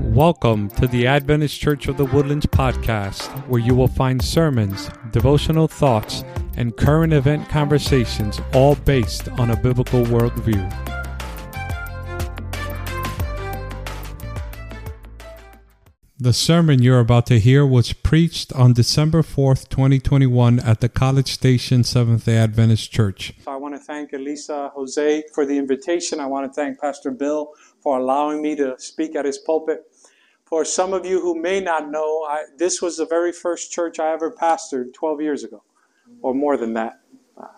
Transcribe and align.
Welcome 0.00 0.68
to 0.76 0.86
the 0.86 1.08
Adventist 1.08 1.60
Church 1.60 1.88
of 1.88 1.96
the 1.96 2.04
Woodlands 2.04 2.46
podcast, 2.46 3.26
where 3.48 3.60
you 3.60 3.74
will 3.74 3.88
find 3.88 4.22
sermons, 4.22 4.88
devotional 5.10 5.66
thoughts, 5.66 6.22
and 6.56 6.76
current 6.76 7.12
event 7.12 7.48
conversations, 7.48 8.40
all 8.54 8.76
based 8.76 9.28
on 9.30 9.50
a 9.50 9.56
biblical 9.56 10.04
worldview. 10.04 10.90
The 16.22 16.34
sermon 16.34 16.82
you're 16.82 17.00
about 17.00 17.24
to 17.28 17.40
hear 17.40 17.64
was 17.64 17.94
preached 17.94 18.52
on 18.52 18.74
December 18.74 19.22
4th, 19.22 19.70
2021, 19.70 20.60
at 20.60 20.82
the 20.82 20.90
College 20.90 21.32
Station 21.32 21.82
Seventh 21.82 22.26
day 22.26 22.36
Adventist 22.36 22.92
Church. 22.92 23.32
I 23.46 23.56
want 23.56 23.74
to 23.74 23.80
thank 23.80 24.12
Elisa 24.12 24.70
Jose 24.74 25.24
for 25.32 25.46
the 25.46 25.56
invitation. 25.56 26.20
I 26.20 26.26
want 26.26 26.46
to 26.46 26.52
thank 26.52 26.78
Pastor 26.78 27.10
Bill 27.10 27.54
for 27.80 27.98
allowing 27.98 28.42
me 28.42 28.56
to 28.56 28.74
speak 28.78 29.16
at 29.16 29.24
his 29.24 29.38
pulpit. 29.38 29.84
For 30.44 30.64
some 30.64 30.92
of 30.92 31.06
you 31.06 31.20
who 31.20 31.40
may 31.40 31.60
not 31.60 31.90
know, 31.90 32.24
I, 32.28 32.44
this 32.56 32.82
was 32.82 32.96
the 32.96 33.06
very 33.06 33.32
first 33.32 33.70
church 33.70 33.98
I 33.98 34.12
ever 34.12 34.32
pastored 34.32 34.92
12 34.92 35.20
years 35.20 35.44
ago, 35.44 35.62
or 36.22 36.34
more 36.34 36.56
than 36.56 36.74
that. 36.74 37.00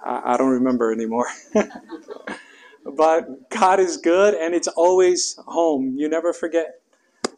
I, 0.05 0.35
I 0.35 0.37
don't 0.37 0.51
remember 0.51 0.93
anymore. 0.93 1.27
but 2.85 3.49
God 3.51 3.81
is 3.81 3.97
good, 3.97 4.35
and 4.35 4.55
it's 4.55 4.69
always 4.69 5.39
home. 5.47 5.95
You 5.97 6.09
never 6.09 6.33
forget 6.33 6.81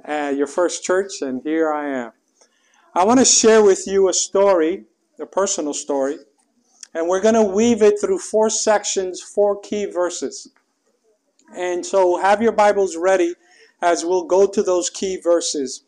uh, 0.04 0.32
your 0.37 0.46
first 0.46 0.82
church, 0.82 1.23
and 1.23 1.40
here 1.42 1.73
I 1.73 1.88
am. 1.88 2.12
I 2.95 3.04
want 3.04 3.20
to 3.20 3.24
share 3.24 3.62
with 3.62 3.87
you 3.87 4.09
a 4.09 4.12
story, 4.12 4.84
a 5.20 5.26
personal 5.26 5.74
story, 5.74 6.18
and 6.95 7.09
we're 7.09 7.20
going 7.20 7.34
to 7.34 7.42
weave 7.42 7.82
it 7.82 8.01
through 8.01 8.18
four 8.18 8.51
sections, 8.51 9.20
four 9.20 9.60
key 9.60 9.87
verses. 9.87 10.51
And 11.56 11.86
so 11.86 12.16
have 12.16 12.42
your 12.42 12.52
Bibles 12.52 12.96
ready 12.96 13.34
as 13.80 14.04
we'll 14.04 14.24
go 14.24 14.46
to 14.46 14.62
those 14.62 14.90
key 14.90 15.20
verses. 15.20 15.84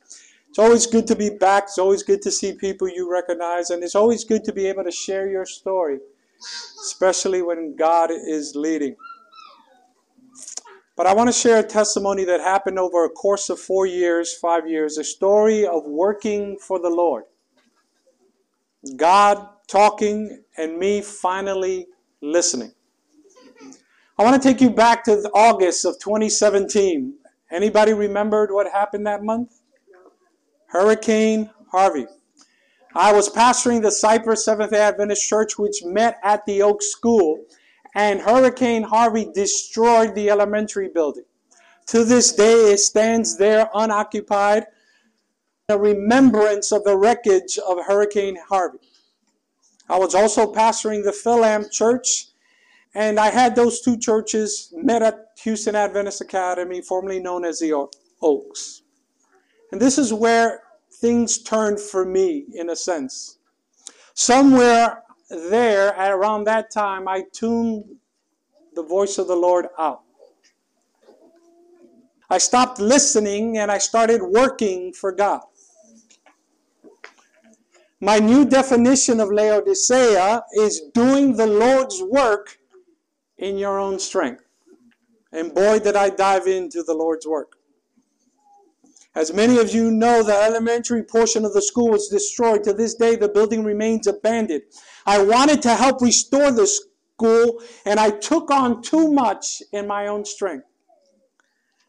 It's 0.48 0.58
always 0.58 0.86
good 0.86 1.06
to 1.08 1.16
be 1.16 1.30
back. 1.30 1.64
It's 1.64 1.78
always 1.78 2.02
good 2.02 2.22
to 2.22 2.30
see 2.30 2.52
people 2.52 2.88
you 2.88 3.10
recognize, 3.10 3.70
and 3.70 3.82
it's 3.82 3.94
always 3.94 4.24
good 4.24 4.44
to 4.44 4.52
be 4.52 4.66
able 4.66 4.84
to 4.84 4.90
share 4.90 5.28
your 5.28 5.44
story, 5.44 5.98
especially 6.82 7.42
when 7.42 7.74
God 7.76 8.10
is 8.10 8.54
leading. 8.54 8.96
But 10.96 11.06
I 11.06 11.14
want 11.14 11.28
to 11.28 11.32
share 11.32 11.58
a 11.58 11.62
testimony 11.62 12.24
that 12.24 12.40
happened 12.40 12.78
over 12.78 13.04
a 13.04 13.10
course 13.10 13.50
of 13.50 13.60
four 13.60 13.86
years, 13.86 14.32
five 14.32 14.66
years, 14.68 14.96
a 14.96 15.04
story 15.04 15.66
of 15.66 15.84
working 15.84 16.56
for 16.58 16.78
the 16.78 16.88
Lord. 16.88 17.24
God 18.96 19.46
talking 19.66 20.42
and 20.56 20.78
me 20.78 21.02
finally 21.02 21.88
listening. 22.22 22.72
I 24.18 24.24
want 24.24 24.40
to 24.40 24.48
take 24.48 24.62
you 24.62 24.70
back 24.70 25.04
to 25.04 25.30
August 25.34 25.84
of 25.84 25.98
2017. 25.98 27.12
Anybody 27.50 27.92
remembered 27.92 28.50
what 28.50 28.72
happened 28.72 29.06
that 29.06 29.22
month? 29.22 29.60
Hurricane 30.68 31.50
Harvey. 31.70 32.06
I 32.94 33.12
was 33.12 33.28
pastoring 33.28 33.82
the 33.82 33.90
Cypress 33.90 34.42
Seventh 34.42 34.70
day 34.70 34.80
Adventist 34.80 35.28
Church, 35.28 35.58
which 35.58 35.84
met 35.84 36.18
at 36.24 36.46
the 36.46 36.62
Oak 36.62 36.82
School 36.82 37.44
and 37.94 38.20
Hurricane 38.20 38.84
Harvey 38.84 39.28
destroyed 39.34 40.14
the 40.14 40.30
elementary 40.30 40.88
building. 40.88 41.24
To 41.88 42.02
this 42.02 42.32
day, 42.32 42.72
it 42.72 42.78
stands 42.78 43.36
there 43.36 43.68
unoccupied, 43.74 44.64
a 45.68 45.78
remembrance 45.78 46.72
of 46.72 46.84
the 46.84 46.96
wreckage 46.96 47.58
of 47.58 47.84
Hurricane 47.86 48.38
Harvey. 48.48 48.78
I 49.90 49.98
was 49.98 50.14
also 50.14 50.50
pastoring 50.50 51.04
the 51.04 51.10
Philam 51.10 51.70
Church, 51.70 52.28
and 52.96 53.20
I 53.20 53.28
had 53.28 53.54
those 53.54 53.82
two 53.82 53.98
churches 53.98 54.72
met 54.74 55.02
at 55.02 55.32
Houston 55.42 55.76
Adventist 55.76 56.22
Academy, 56.22 56.80
formerly 56.80 57.20
known 57.20 57.44
as 57.44 57.58
the 57.58 57.88
Oaks. 58.22 58.82
And 59.70 59.78
this 59.78 59.98
is 59.98 60.14
where 60.14 60.62
things 60.90 61.42
turned 61.42 61.78
for 61.78 62.06
me, 62.06 62.46
in 62.54 62.70
a 62.70 62.76
sense. 62.76 63.38
Somewhere 64.14 65.02
there, 65.28 65.94
at 65.94 66.10
around 66.10 66.44
that 66.44 66.70
time, 66.70 67.06
I 67.06 67.24
tuned 67.34 67.84
the 68.74 68.82
voice 68.82 69.18
of 69.18 69.28
the 69.28 69.36
Lord 69.36 69.66
out. 69.78 70.00
I 72.30 72.38
stopped 72.38 72.80
listening 72.80 73.58
and 73.58 73.70
I 73.70 73.76
started 73.76 74.22
working 74.22 74.94
for 74.94 75.12
God. 75.12 75.42
My 78.00 78.20
new 78.20 78.46
definition 78.46 79.20
of 79.20 79.30
Laodicea 79.30 80.44
is 80.54 80.80
doing 80.94 81.36
the 81.36 81.46
Lord's 81.46 82.02
work 82.02 82.58
in 83.38 83.58
your 83.58 83.78
own 83.78 83.98
strength. 83.98 84.44
And 85.32 85.54
boy, 85.54 85.78
did 85.78 85.96
I 85.96 86.10
dive 86.10 86.46
into 86.46 86.82
the 86.82 86.94
Lord's 86.94 87.26
work. 87.26 87.56
As 89.14 89.32
many 89.32 89.58
of 89.58 89.74
you 89.74 89.90
know, 89.90 90.22
the 90.22 90.34
elementary 90.34 91.02
portion 91.02 91.46
of 91.46 91.54
the 91.54 91.62
school 91.62 91.88
was 91.88 92.08
destroyed. 92.08 92.64
To 92.64 92.74
this 92.74 92.94
day, 92.94 93.16
the 93.16 93.30
building 93.30 93.64
remains 93.64 94.06
abandoned. 94.06 94.62
I 95.06 95.22
wanted 95.22 95.62
to 95.62 95.74
help 95.74 96.02
restore 96.02 96.50
the 96.50 96.66
school, 96.66 97.62
and 97.86 97.98
I 97.98 98.10
took 98.10 98.50
on 98.50 98.82
too 98.82 99.10
much 99.10 99.62
in 99.72 99.86
my 99.86 100.06
own 100.06 100.26
strength. 100.26 100.66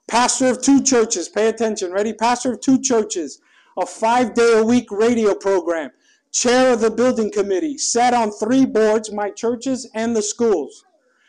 Pastor 0.07 0.47
of 0.47 0.61
two 0.61 0.81
churches, 0.81 1.27
pay 1.27 1.49
attention, 1.49 1.91
ready? 1.91 2.13
Pastor 2.13 2.53
of 2.53 2.61
two 2.61 2.81
churches, 2.81 3.41
a 3.77 3.85
five 3.85 4.33
day 4.33 4.59
a 4.59 4.63
week 4.63 4.89
radio 4.89 5.35
program, 5.35 5.91
chair 6.31 6.71
of 6.71 6.79
the 6.79 6.89
building 6.89 7.29
committee, 7.29 7.77
sat 7.77 8.13
on 8.13 8.31
three 8.31 8.65
boards, 8.65 9.11
my 9.11 9.29
churches 9.29 9.89
and 9.93 10.15
the 10.15 10.21
schools, 10.21 10.85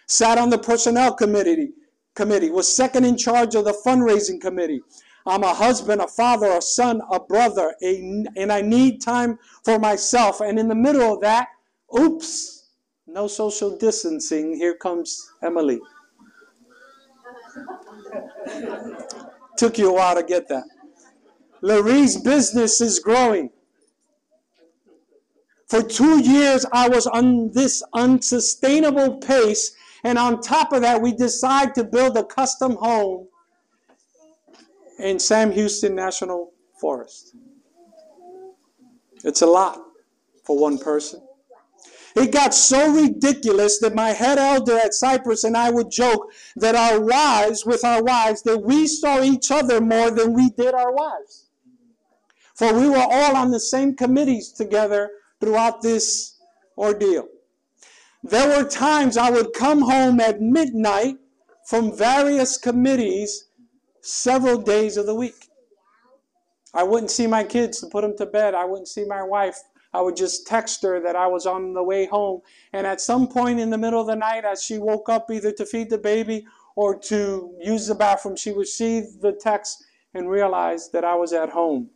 sat 0.08 0.38
on 0.38 0.50
the 0.50 0.58
personnel 0.58 1.14
committee, 1.14 1.70
committee 2.14 2.50
was 2.50 2.74
second 2.74 3.04
in 3.04 3.16
charge 3.16 3.54
of 3.54 3.64
the 3.64 3.80
fundraising 3.86 4.40
committee, 4.40 4.80
I'm 5.28 5.44
a 5.44 5.52
husband, 5.52 6.00
a 6.00 6.08
father, 6.08 6.46
a 6.46 6.62
son, 6.62 7.02
a 7.12 7.20
brother, 7.20 7.74
a, 7.82 8.24
and 8.34 8.50
I 8.50 8.62
need 8.62 9.02
time 9.02 9.38
for 9.62 9.78
myself. 9.78 10.40
And 10.40 10.58
in 10.58 10.68
the 10.68 10.74
middle 10.74 11.12
of 11.14 11.20
that, 11.20 11.48
oops, 11.98 12.70
no 13.06 13.26
social 13.26 13.76
distancing. 13.76 14.56
Here 14.56 14.74
comes 14.74 15.30
Emily. 15.42 15.80
Took 19.58 19.76
you 19.76 19.90
a 19.90 19.92
while 19.92 20.14
to 20.14 20.22
get 20.22 20.48
that. 20.48 20.64
Larry's 21.60 22.16
business 22.16 22.80
is 22.80 22.98
growing. 22.98 23.50
For 25.66 25.82
two 25.82 26.22
years, 26.22 26.64
I 26.72 26.88
was 26.88 27.06
on 27.06 27.50
this 27.52 27.82
unsustainable 27.92 29.18
pace. 29.18 29.72
And 30.04 30.18
on 30.18 30.40
top 30.40 30.72
of 30.72 30.82
that, 30.82 31.02
we 31.02 31.12
decide 31.12 31.74
to 31.74 31.84
build 31.84 32.16
a 32.16 32.24
custom 32.24 32.76
home 32.76 33.28
in 34.98 35.18
Sam 35.18 35.50
Houston 35.52 35.94
National 35.94 36.52
Forest. 36.80 37.34
It's 39.24 39.42
a 39.42 39.46
lot 39.46 39.80
for 40.44 40.58
one 40.58 40.78
person. 40.78 41.20
It 42.16 42.32
got 42.32 42.54
so 42.54 42.92
ridiculous 42.92 43.78
that 43.78 43.94
my 43.94 44.10
head 44.10 44.38
elder 44.38 44.76
at 44.76 44.94
Cypress 44.94 45.44
and 45.44 45.56
I 45.56 45.70
would 45.70 45.90
joke 45.90 46.32
that 46.56 46.74
our 46.74 47.00
wives, 47.00 47.64
with 47.64 47.84
our 47.84 48.02
wives, 48.02 48.42
that 48.42 48.62
we 48.62 48.86
saw 48.86 49.22
each 49.22 49.50
other 49.50 49.80
more 49.80 50.10
than 50.10 50.32
we 50.32 50.50
did 50.50 50.74
our 50.74 50.92
wives. 50.92 51.46
For 52.54 52.74
we 52.74 52.88
were 52.88 52.96
all 52.96 53.36
on 53.36 53.50
the 53.52 53.60
same 53.60 53.94
committees 53.94 54.50
together 54.50 55.10
throughout 55.40 55.80
this 55.82 56.38
ordeal. 56.76 57.28
There 58.22 58.48
were 58.48 58.68
times 58.68 59.16
I 59.16 59.30
would 59.30 59.52
come 59.52 59.82
home 59.82 60.20
at 60.20 60.40
midnight 60.40 61.16
from 61.66 61.96
various 61.96 62.58
committees 62.58 63.48
several 64.00 64.58
days 64.58 64.96
of 64.96 65.06
the 65.06 65.14
week. 65.14 65.48
I 66.74 66.82
wouldn't 66.82 67.10
see 67.10 67.26
my 67.26 67.44
kids 67.44 67.80
to 67.80 67.86
put 67.86 68.02
them 68.02 68.16
to 68.18 68.26
bed. 68.26 68.54
I 68.54 68.64
wouldn't 68.64 68.88
see 68.88 69.04
my 69.04 69.22
wife. 69.22 69.58
I 69.92 70.02
would 70.02 70.16
just 70.16 70.46
text 70.46 70.82
her 70.82 71.00
that 71.00 71.16
I 71.16 71.26
was 71.26 71.46
on 71.46 71.72
the 71.72 71.82
way 71.82 72.06
home. 72.06 72.40
And 72.72 72.86
at 72.86 73.00
some 73.00 73.26
point 73.28 73.60
in 73.60 73.70
the 73.70 73.78
middle 73.78 74.00
of 74.00 74.06
the 74.06 74.16
night, 74.16 74.44
as 74.44 74.62
she 74.62 74.78
woke 74.78 75.08
up 75.08 75.30
either 75.30 75.52
to 75.52 75.64
feed 75.64 75.88
the 75.88 75.98
baby 75.98 76.46
or 76.76 76.98
to 76.98 77.54
use 77.60 77.86
the 77.86 77.94
bathroom, 77.94 78.36
she 78.36 78.52
would 78.52 78.68
see 78.68 79.00
the 79.00 79.32
text 79.32 79.84
and 80.14 80.28
realize 80.28 80.90
that 80.90 81.04
I 81.04 81.14
was 81.14 81.32
at 81.32 81.50
home. 81.50 81.90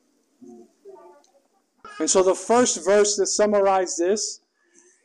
And 1.98 2.08
so 2.08 2.22
the 2.22 2.34
first 2.34 2.84
verse 2.84 3.16
that 3.16 3.26
summarizes 3.26 3.96
this 3.96 4.41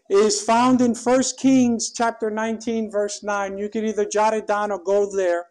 is 0.10 0.42
found 0.42 0.82
in 0.82 0.96
1 0.96 1.24
Kings 1.38 1.92
chapter 1.92 2.30
19 2.30 2.90
verse 2.90 3.24
9. 3.24 3.58
You 3.58 3.70
can 3.70 3.86
either 3.86 4.06
jot 4.06 4.34
it 4.34 4.48
down 4.48 4.72
or 4.72 4.80
go 4.80 5.10
there. 5.14 5.48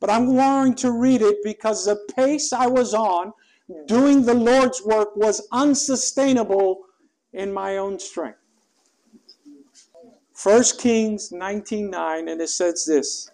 But 0.00 0.10
I'm 0.10 0.34
going 0.34 0.74
to 0.76 0.92
read 0.92 1.22
it 1.22 1.38
because 1.42 1.84
the 1.84 1.98
pace 2.14 2.52
I 2.52 2.66
was 2.66 2.94
on 2.94 3.32
doing 3.86 4.24
the 4.24 4.34
Lord's 4.34 4.82
work 4.84 5.14
was 5.16 5.46
unsustainable 5.52 6.84
in 7.32 7.52
my 7.52 7.76
own 7.76 7.98
strength. 7.98 8.38
1 10.42 10.62
Kings 10.78 11.30
19:9 11.30 12.30
and 12.30 12.40
it 12.40 12.48
says 12.48 12.84
this. 12.86 13.30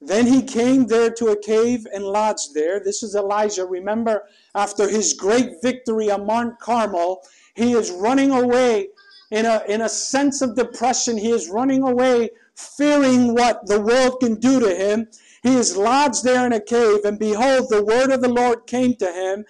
Then 0.00 0.26
he 0.26 0.42
came 0.42 0.86
there 0.86 1.10
to 1.10 1.28
a 1.28 1.40
cave 1.40 1.86
and 1.92 2.04
lodged 2.04 2.54
there. 2.54 2.80
This 2.80 3.02
is 3.02 3.14
Elijah. 3.14 3.64
Remember, 3.64 4.24
after 4.54 4.88
his 4.88 5.14
great 5.14 5.62
victory 5.62 6.10
on 6.10 6.26
Mount 6.26 6.58
Carmel, 6.58 7.22
he 7.54 7.72
is 7.72 7.90
running 7.90 8.30
away 8.30 8.88
in 9.30 9.46
a, 9.46 9.62
in 9.68 9.82
a 9.82 9.88
sense 9.88 10.40
of 10.42 10.56
depression. 10.56 11.16
He 11.16 11.30
is 11.30 11.48
running 11.48 11.82
away 11.82 12.30
fearing 12.54 13.34
what 13.34 13.66
the 13.66 13.80
world 13.80 14.20
can 14.20 14.34
do 14.36 14.60
to 14.60 14.74
him. 14.74 15.08
He 15.42 15.56
is 15.56 15.76
lodged 15.76 16.24
there 16.24 16.46
in 16.46 16.52
a 16.52 16.60
cave, 16.60 17.04
and 17.04 17.18
behold, 17.18 17.68
the 17.68 17.84
word 17.84 18.10
of 18.10 18.22
the 18.22 18.28
Lord 18.28 18.66
came 18.66 18.94
to 18.96 19.12
him, 19.12 19.44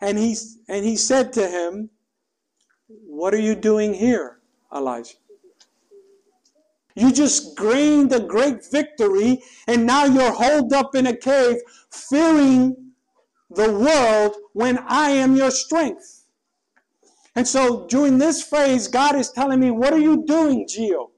and 0.00 0.18
he, 0.18 0.36
and 0.68 0.84
he 0.84 0.96
said 0.96 1.32
to 1.34 1.48
him, 1.48 1.90
What 2.88 3.32
are 3.34 3.40
you 3.40 3.54
doing 3.54 3.94
here, 3.94 4.40
Elijah? 4.74 5.14
You 6.94 7.12
just 7.12 7.56
gained 7.56 8.12
a 8.12 8.20
great 8.20 8.68
victory, 8.70 9.40
and 9.68 9.86
now 9.86 10.04
you're 10.04 10.32
holed 10.32 10.72
up 10.72 10.96
in 10.96 11.06
a 11.06 11.16
cave, 11.16 11.56
fearing 11.90 12.92
the 13.50 13.72
world 13.72 14.34
when 14.52 14.78
I 14.78 15.10
am 15.10 15.36
your 15.36 15.52
strength. 15.52 16.17
And 17.38 17.46
so 17.46 17.86
during 17.86 18.18
this 18.18 18.42
phase, 18.42 18.88
God 18.88 19.14
is 19.14 19.30
telling 19.30 19.60
me, 19.60 19.70
What 19.70 19.92
are 19.92 19.98
you 20.00 20.24
doing, 20.26 20.66
Gio? 20.66 21.10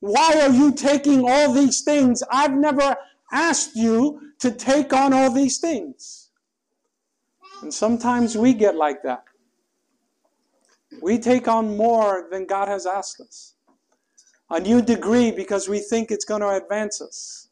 Why 0.00 0.40
are 0.40 0.50
you 0.50 0.72
taking 0.72 1.22
all 1.28 1.52
these 1.52 1.82
things? 1.82 2.22
I've 2.32 2.54
never 2.54 2.96
asked 3.30 3.76
you 3.76 4.22
to 4.38 4.50
take 4.50 4.94
on 4.94 5.12
all 5.12 5.30
these 5.30 5.58
things. 5.58 6.30
And 7.60 7.74
sometimes 7.74 8.38
we 8.38 8.54
get 8.54 8.74
like 8.74 9.02
that. 9.02 9.24
We 11.02 11.18
take 11.18 11.46
on 11.46 11.76
more 11.76 12.26
than 12.30 12.46
God 12.46 12.68
has 12.68 12.86
asked 12.86 13.20
us 13.20 13.52
a 14.48 14.58
new 14.58 14.80
degree 14.80 15.30
because 15.30 15.68
we 15.68 15.80
think 15.80 16.10
it's 16.10 16.24
going 16.24 16.40
to 16.40 16.56
advance 16.56 17.02
us, 17.02 17.48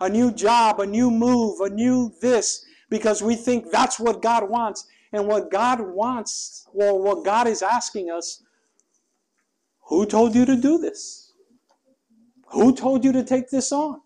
a 0.00 0.08
new 0.08 0.32
job, 0.32 0.80
a 0.80 0.86
new 0.86 1.12
move, 1.12 1.60
a 1.60 1.70
new 1.70 2.12
this 2.20 2.64
because 2.90 3.22
we 3.22 3.36
think 3.36 3.70
that's 3.70 4.00
what 4.00 4.20
God 4.20 4.50
wants. 4.50 4.88
And 5.12 5.26
what 5.26 5.50
God 5.50 5.80
wants, 5.80 6.68
or 6.72 7.02
what 7.02 7.24
God 7.24 7.46
is 7.46 7.62
asking 7.62 8.10
us, 8.10 8.42
who 9.88 10.04
told 10.04 10.34
you 10.34 10.44
to 10.44 10.56
do 10.56 10.78
this? 10.78 11.32
Who 12.48 12.74
told 12.74 13.04
you 13.04 13.12
to 13.12 13.24
take 13.24 13.48
this 13.48 13.72
on? 13.72 14.00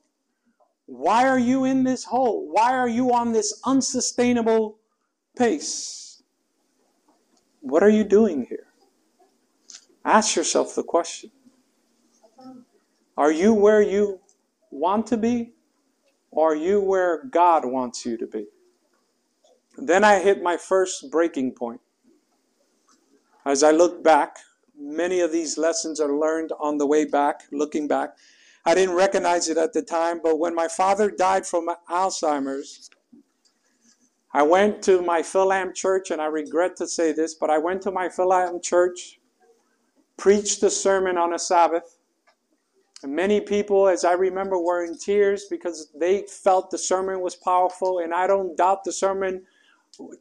Why 0.87 1.27
are 1.27 1.39
you 1.39 1.65
in 1.65 1.85
this 1.85 2.05
hole? 2.05 2.49
Why 2.53 2.77
are 2.77 2.89
you 2.89 3.13
on 3.13 3.33
this 3.33 3.61
unsustainable 3.65 4.79
pace? 5.37 6.23
What 7.61 7.83
are 7.83 7.89
you 7.89 8.05
doing 8.05 8.47
here? 8.49 8.67
Ask 10.05 10.37
yourself 10.37 10.75
the 10.75 10.83
question. 10.83 11.31
Are 13.17 13.33
you 13.33 13.55
where 13.55 13.83
you 13.83 14.21
want 14.71 15.07
to 15.09 15.17
be? 15.17 15.53
Or 16.31 16.53
are 16.53 16.57
you 16.57 16.81
where 16.81 17.25
God 17.25 17.65
wants 17.65 18.05
you 18.07 18.17
to 18.17 18.27
be? 18.27 18.47
Then 19.77 20.05
I 20.05 20.21
hit 20.21 20.43
my 20.43 20.57
first 20.57 21.11
breaking 21.11 21.53
point. 21.53 21.81
As 23.45 23.63
I 23.63 23.71
look 23.71 24.05
back, 24.05 24.37
many 24.79 25.21
of 25.21 25.33
these 25.33 25.59
lessons 25.59 26.01
are 26.01 26.17
learned 26.17 26.53
on 26.61 26.79
the 26.79 26.87
way 26.87 27.05
back, 27.05 27.43
looking 27.51 27.89
back. 27.89 28.17
I 28.65 28.75
didn't 28.75 28.95
recognize 28.95 29.49
it 29.49 29.57
at 29.57 29.73
the 29.73 29.83
time, 29.83 30.21
but 30.23 30.39
when 30.39 30.55
my 30.55 30.69
father 30.69 31.11
died 31.11 31.47
from 31.47 31.69
Alzheimer's, 31.91 32.91
I 34.33 34.43
went 34.43 34.83
to 34.83 35.03
my 35.03 35.21
Philam 35.21 35.75
church, 35.75 36.11
and 36.11 36.21
I 36.21 36.27
regret 36.27 36.77
to 36.77 36.87
say 36.87 37.13
this, 37.13 37.35
but 37.35 37.51
I 37.51 37.59
went 37.59 37.83
to 37.83 37.91
my 37.91 38.09
Philam 38.09 38.63
church, 38.63 39.21
preached 40.17 40.63
a 40.63 40.71
sermon 40.71 41.19
on 41.19 41.35
a 41.35 41.39
Sabbath, 41.39 41.99
and 43.03 43.15
many 43.15 43.41
people, 43.41 43.89
as 43.89 44.05
I 44.05 44.13
remember, 44.13 44.59
were 44.59 44.85
in 44.85 44.97
tears 44.97 45.47
because 45.51 45.91
they 45.95 46.23
felt 46.23 46.71
the 46.71 46.79
sermon 46.79 47.21
was 47.21 47.35
powerful. 47.35 47.99
And 47.99 48.15
I 48.15 48.27
don't 48.27 48.57
doubt 48.57 48.85
the 48.85 48.93
sermon 48.93 49.43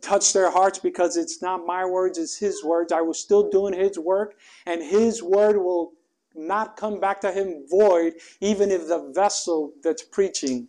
touched 0.01 0.33
their 0.33 0.51
hearts 0.51 0.79
because 0.79 1.17
it's 1.17 1.41
not 1.41 1.65
my 1.65 1.85
words, 1.85 2.17
it's 2.17 2.37
His 2.37 2.63
words. 2.63 2.91
I 2.91 3.01
was 3.01 3.19
still 3.19 3.49
doing 3.49 3.73
His 3.73 3.97
work, 3.97 4.35
and 4.65 4.81
His 4.81 5.23
word 5.23 5.57
will 5.57 5.93
not 6.35 6.77
come 6.77 6.99
back 6.99 7.21
to 7.21 7.31
Him 7.31 7.65
void, 7.69 8.13
even 8.39 8.71
if 8.71 8.87
the 8.87 9.11
vessel 9.13 9.73
that's 9.83 10.03
preaching 10.03 10.67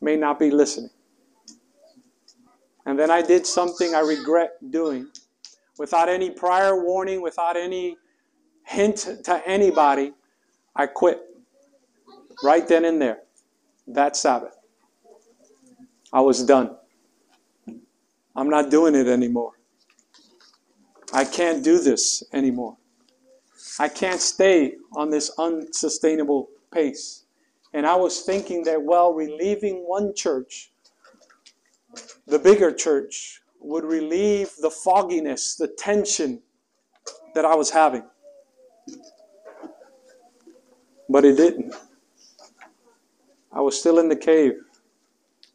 may 0.00 0.16
not 0.16 0.38
be 0.38 0.50
listening. 0.50 0.90
And 2.84 2.98
then 2.98 3.10
I 3.10 3.22
did 3.22 3.46
something 3.46 3.94
I 3.94 4.00
regret 4.00 4.70
doing 4.70 5.08
without 5.78 6.08
any 6.08 6.30
prior 6.30 6.84
warning, 6.84 7.20
without 7.20 7.56
any 7.56 7.96
hint 8.64 9.08
to 9.24 9.42
anybody. 9.46 10.12
I 10.74 10.86
quit 10.86 11.20
right 12.44 12.66
then 12.66 12.84
and 12.84 13.02
there, 13.02 13.18
that 13.88 14.16
Sabbath. 14.16 14.56
I 16.12 16.20
was 16.20 16.44
done. 16.44 16.76
I'm 18.36 18.50
not 18.50 18.70
doing 18.70 18.94
it 18.94 19.08
anymore. 19.08 19.52
I 21.12 21.24
can't 21.24 21.64
do 21.64 21.78
this 21.78 22.22
anymore. 22.34 22.76
I 23.78 23.88
can't 23.88 24.20
stay 24.20 24.74
on 24.94 25.10
this 25.10 25.30
unsustainable 25.38 26.50
pace. 26.70 27.24
And 27.72 27.86
I 27.86 27.96
was 27.96 28.20
thinking 28.22 28.62
that, 28.64 28.82
while 28.82 29.14
relieving 29.14 29.84
one 29.86 30.14
church, 30.14 30.70
the 32.26 32.38
bigger 32.38 32.72
church, 32.72 33.40
would 33.60 33.84
relieve 33.84 34.50
the 34.60 34.70
fogginess, 34.70 35.56
the 35.56 35.68
tension 35.68 36.42
that 37.34 37.44
I 37.44 37.54
was 37.54 37.70
having. 37.70 38.04
But 41.08 41.24
it 41.24 41.36
didn't. 41.36 41.74
I 43.52 43.60
was 43.60 43.78
still 43.78 43.98
in 43.98 44.08
the 44.08 44.16
cave, 44.16 44.54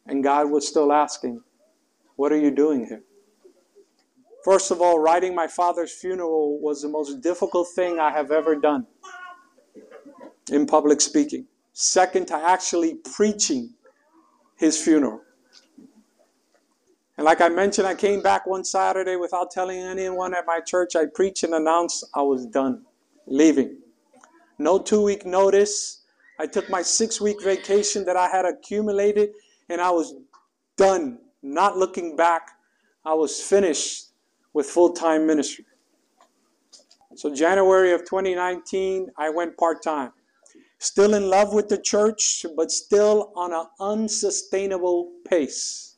and 0.06 0.24
God 0.24 0.50
was 0.50 0.66
still 0.66 0.92
asking, 0.92 1.42
What 2.16 2.32
are 2.32 2.38
you 2.38 2.50
doing 2.50 2.86
here? 2.86 3.02
First 4.44 4.70
of 4.70 4.80
all, 4.80 4.98
writing 4.98 5.34
my 5.34 5.46
father's 5.46 5.92
funeral 5.92 6.58
was 6.58 6.82
the 6.82 6.88
most 6.88 7.20
difficult 7.20 7.68
thing 7.74 8.00
I 8.00 8.10
have 8.10 8.32
ever 8.32 8.56
done 8.56 8.86
in 10.50 10.66
public 10.66 11.00
speaking. 11.00 11.46
Second 11.72 12.26
to 12.28 12.34
actually 12.34 12.96
preaching 13.14 13.74
his 14.56 14.82
funeral. 14.82 15.20
And 17.16 17.24
like 17.24 17.40
I 17.40 17.48
mentioned, 17.48 17.86
I 17.86 17.94
came 17.94 18.22
back 18.22 18.46
one 18.46 18.64
Saturday 18.64 19.16
without 19.16 19.50
telling 19.50 19.78
anyone 19.78 20.34
at 20.34 20.46
my 20.46 20.60
church. 20.60 20.96
I 20.96 21.06
preached 21.06 21.44
and 21.44 21.54
announced 21.54 22.04
I 22.14 22.22
was 22.22 22.46
done, 22.46 22.82
leaving. 23.26 23.78
No 24.58 24.78
two 24.78 25.02
week 25.02 25.24
notice, 25.24 26.02
I 26.38 26.46
took 26.46 26.68
my 26.68 26.82
six 26.82 27.20
week 27.20 27.42
vacation 27.42 28.04
that 28.06 28.16
I 28.16 28.28
had 28.28 28.44
accumulated 28.44 29.30
and 29.68 29.80
I 29.80 29.90
was 29.90 30.14
done, 30.76 31.18
not 31.42 31.76
looking 31.76 32.16
back. 32.16 32.50
I 33.04 33.14
was 33.14 33.40
finished 33.40 34.10
with 34.52 34.66
full 34.66 34.92
time 34.92 35.26
ministry. 35.26 35.64
So, 37.14 37.34
January 37.34 37.92
of 37.92 38.00
2019, 38.00 39.08
I 39.18 39.28
went 39.30 39.56
part 39.56 39.82
time. 39.82 40.12
Still 40.78 41.14
in 41.14 41.28
love 41.28 41.52
with 41.52 41.68
the 41.68 41.78
church, 41.78 42.44
but 42.56 42.70
still 42.70 43.32
on 43.36 43.52
an 43.52 43.66
unsustainable 43.78 45.12
pace. 45.28 45.96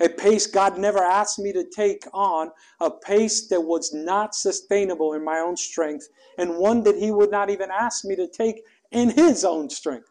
A 0.00 0.08
pace 0.08 0.46
God 0.46 0.78
never 0.78 0.98
asked 0.98 1.38
me 1.38 1.52
to 1.52 1.64
take 1.64 2.04
on, 2.12 2.50
a 2.80 2.90
pace 2.90 3.46
that 3.48 3.60
was 3.60 3.94
not 3.94 4.34
sustainable 4.34 5.14
in 5.14 5.24
my 5.24 5.38
own 5.38 5.56
strength, 5.56 6.08
and 6.38 6.58
one 6.58 6.82
that 6.82 6.96
He 6.96 7.10
would 7.10 7.30
not 7.30 7.48
even 7.48 7.70
ask 7.70 8.04
me 8.04 8.16
to 8.16 8.26
take 8.26 8.62
in 8.90 9.10
His 9.10 9.44
own 9.44 9.70
strength. 9.70 10.10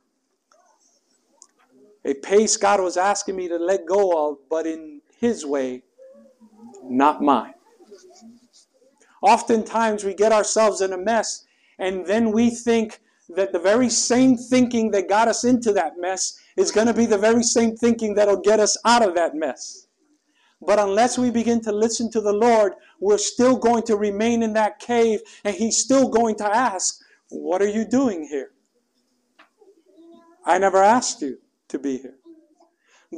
A 2.05 2.13
pace 2.13 2.55
God 2.55 2.81
was 2.81 2.97
asking 2.97 3.35
me 3.35 3.47
to 3.47 3.57
let 3.57 3.87
go 3.87 4.29
of, 4.29 4.37
but 4.47 4.67
in 4.67 5.01
His 5.17 5.43
way, 5.43 5.81
not 6.83 7.21
mine. 7.21 7.55
Oftentimes 9.23 10.03
we 10.03 10.13
get 10.13 10.31
ourselves 10.31 10.81
in 10.81 10.93
a 10.93 10.97
mess, 10.99 11.45
and 11.79 12.05
then 12.05 12.31
we 12.31 12.51
think 12.51 12.99
that 13.29 13.51
the 13.51 13.59
very 13.59 13.89
same 13.89 14.37
thinking 14.37 14.91
that 14.91 15.09
got 15.09 15.27
us 15.27 15.43
into 15.43 15.73
that 15.73 15.93
mess 15.97 16.37
is 16.55 16.71
going 16.71 16.85
to 16.85 16.93
be 16.93 17.07
the 17.07 17.17
very 17.17 17.41
same 17.41 17.75
thinking 17.75 18.13
that'll 18.13 18.39
get 18.39 18.59
us 18.59 18.77
out 18.85 19.01
of 19.01 19.15
that 19.15 19.33
mess. 19.33 19.87
But 20.61 20.77
unless 20.77 21.17
we 21.17 21.31
begin 21.31 21.59
to 21.61 21.71
listen 21.71 22.11
to 22.11 22.21
the 22.21 22.33
Lord, 22.33 22.73
we're 22.99 23.17
still 23.17 23.57
going 23.57 23.81
to 23.83 23.97
remain 23.97 24.43
in 24.43 24.53
that 24.53 24.77
cave, 24.77 25.21
and 25.43 25.55
He's 25.55 25.77
still 25.77 26.07
going 26.07 26.35
to 26.35 26.45
ask, 26.45 26.99
What 27.29 27.63
are 27.63 27.67
you 27.67 27.83
doing 27.83 28.27
here? 28.29 28.51
I 30.45 30.59
never 30.59 30.83
asked 30.83 31.23
you 31.23 31.39
to 31.69 31.79
be 31.79 31.97
here. 31.97 32.15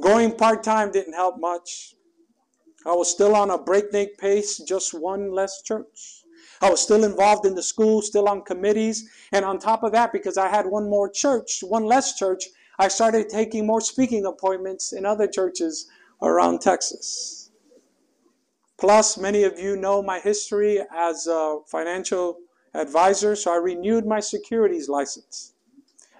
Going 0.01 0.35
part 0.35 0.63
time 0.63 0.91
didn't 0.91 1.13
help 1.13 1.39
much. 1.39 1.95
I 2.85 2.91
was 2.91 3.11
still 3.11 3.35
on 3.35 3.49
a 3.49 3.57
breakneck 3.57 4.17
pace, 4.17 4.57
just 4.59 4.93
one 4.93 5.31
less 5.31 5.61
church. 5.61 6.23
I 6.61 6.69
was 6.69 6.81
still 6.81 7.03
involved 7.03 7.45
in 7.45 7.55
the 7.55 7.63
school, 7.63 8.01
still 8.01 8.27
on 8.27 8.43
committees. 8.43 9.09
And 9.31 9.43
on 9.43 9.59
top 9.59 9.83
of 9.83 9.91
that, 9.91 10.11
because 10.11 10.37
I 10.37 10.47
had 10.47 10.65
one 10.65 10.89
more 10.89 11.09
church, 11.09 11.59
one 11.61 11.85
less 11.85 12.15
church, 12.15 12.45
I 12.79 12.87
started 12.87 13.29
taking 13.29 13.65
more 13.65 13.81
speaking 13.81 14.25
appointments 14.25 14.93
in 14.93 15.05
other 15.05 15.27
churches 15.27 15.87
around 16.21 16.61
Texas. 16.61 17.51
Plus, 18.77 19.17
many 19.17 19.43
of 19.43 19.59
you 19.59 19.75
know 19.75 20.03
my 20.03 20.19
history 20.19 20.79
as 20.95 21.25
a 21.25 21.59
financial 21.67 22.37
advisor, 22.75 23.35
so 23.35 23.51
I 23.51 23.57
renewed 23.57 24.05
my 24.05 24.19
securities 24.19 24.87
license. 24.87 25.53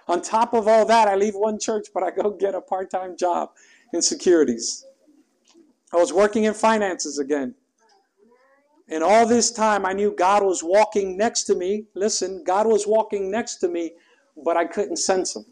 On 0.08 0.22
top 0.22 0.54
of 0.54 0.66
all 0.66 0.86
that, 0.86 1.08
I 1.08 1.16
leave 1.16 1.34
one 1.34 1.58
church, 1.58 1.88
but 1.92 2.02
I 2.02 2.10
go 2.10 2.30
get 2.30 2.54
a 2.54 2.60
part 2.60 2.90
time 2.90 3.16
job 3.16 3.50
in 3.92 4.02
securities. 4.02 4.84
I 5.92 5.96
was 5.96 6.12
working 6.12 6.44
in 6.44 6.54
finances 6.54 7.18
again. 7.18 7.54
And 8.88 9.04
all 9.04 9.26
this 9.26 9.50
time, 9.50 9.84
I 9.84 9.92
knew 9.92 10.14
God 10.16 10.42
was 10.42 10.62
walking 10.62 11.16
next 11.16 11.44
to 11.44 11.54
me. 11.54 11.84
Listen, 11.94 12.42
God 12.44 12.66
was 12.66 12.86
walking 12.86 13.30
next 13.30 13.56
to 13.56 13.68
me 13.68 13.92
but 14.44 14.56
I 14.56 14.64
couldn't 14.64 14.96
sense 14.96 15.36
Him. 15.36 15.44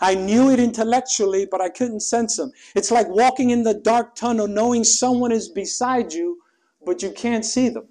I 0.00 0.14
knew 0.14 0.50
it 0.50 0.60
intellectually, 0.60 1.46
but 1.50 1.60
I 1.60 1.68
couldn't 1.68 2.00
sense 2.00 2.38
Him. 2.38 2.52
It's 2.74 2.90
like 2.90 3.08
walking 3.08 3.50
in 3.50 3.62
the 3.62 3.74
dark 3.74 4.14
tunnel 4.14 4.48
knowing 4.48 4.84
someone 4.84 5.32
is 5.32 5.48
beside 5.48 6.12
you, 6.12 6.38
but 6.84 7.02
you 7.02 7.12
can't 7.12 7.44
see 7.44 7.68
them. 7.68 7.88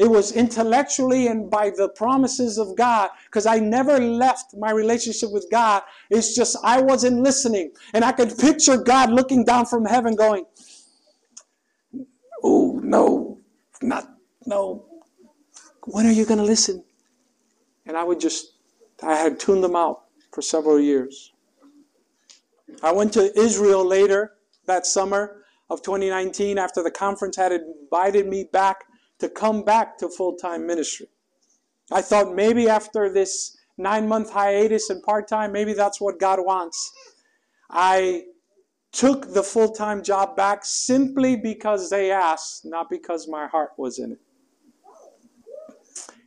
It 0.00 0.10
was 0.10 0.32
intellectually 0.32 1.26
and 1.26 1.50
by 1.50 1.68
the 1.68 1.90
promises 1.90 2.56
of 2.56 2.74
God 2.74 3.10
because 3.26 3.44
I 3.44 3.58
never 3.58 4.00
left 4.00 4.56
my 4.56 4.70
relationship 4.70 5.30
with 5.30 5.46
God. 5.50 5.82
It's 6.08 6.34
just 6.34 6.56
I 6.64 6.80
wasn't 6.80 7.20
listening. 7.20 7.72
And 7.92 8.02
I 8.02 8.12
could 8.12 8.36
picture 8.38 8.78
God 8.78 9.10
looking 9.10 9.44
down 9.44 9.66
from 9.66 9.84
heaven 9.84 10.16
going, 10.16 10.46
Oh, 12.42 12.80
no, 12.82 13.40
not, 13.82 14.08
no. 14.46 14.86
When 15.84 16.06
are 16.06 16.12
you 16.12 16.24
going 16.24 16.38
to 16.38 16.44
listen? 16.44 16.82
And 17.84 17.94
I 17.94 18.02
would 18.02 18.20
just, 18.20 18.54
I 19.02 19.16
had 19.16 19.38
tuned 19.38 19.62
them 19.62 19.76
out 19.76 20.04
for 20.32 20.40
several 20.40 20.80
years. 20.80 21.30
I 22.82 22.92
went 22.92 23.12
to 23.12 23.38
Israel 23.38 23.84
later 23.84 24.32
that 24.64 24.86
summer 24.86 25.42
of 25.68 25.82
2019 25.82 26.56
after 26.56 26.82
the 26.82 26.90
conference 26.90 27.36
had 27.36 27.52
invited 27.52 28.26
me 28.26 28.44
back 28.50 28.86
to 29.20 29.28
come 29.28 29.62
back 29.62 29.98
to 29.98 30.08
full 30.08 30.36
time 30.36 30.66
ministry. 30.66 31.06
I 31.92 32.02
thought 32.02 32.34
maybe 32.34 32.68
after 32.68 33.12
this 33.12 33.56
nine 33.76 34.08
month 34.08 34.30
hiatus 34.30 34.90
and 34.90 35.02
part 35.02 35.28
time, 35.28 35.52
maybe 35.52 35.72
that's 35.72 36.00
what 36.00 36.20
God 36.20 36.38
wants. 36.44 36.92
I 37.70 38.24
took 38.92 39.32
the 39.32 39.42
full 39.42 39.70
time 39.70 40.02
job 40.02 40.36
back 40.36 40.64
simply 40.64 41.36
because 41.36 41.90
they 41.90 42.10
asked, 42.10 42.64
not 42.64 42.90
because 42.90 43.28
my 43.28 43.46
heart 43.46 43.70
was 43.76 43.98
in 43.98 44.12
it. 44.12 44.20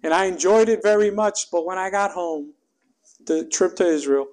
And 0.03 0.13
I 0.13 0.25
enjoyed 0.25 0.67
it 0.67 0.83
very 0.83 1.11
much, 1.11 1.49
but 1.51 1.65
when 1.65 1.77
I 1.77 1.89
got 1.89 2.11
home, 2.11 2.53
the 3.25 3.45
trip 3.45 3.75
to 3.77 3.85
Israel, 3.85 4.27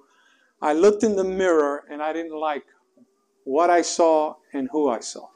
I 0.61 0.73
looked 0.73 1.03
in 1.03 1.15
the 1.15 1.23
mirror 1.23 1.85
and 1.89 2.01
I 2.01 2.11
didn't 2.11 2.37
like 2.37 2.65
what 3.45 3.69
I 3.69 3.81
saw 3.81 4.35
and 4.53 4.69
who 4.71 4.89
I 4.89 4.99
saw. 4.99 5.27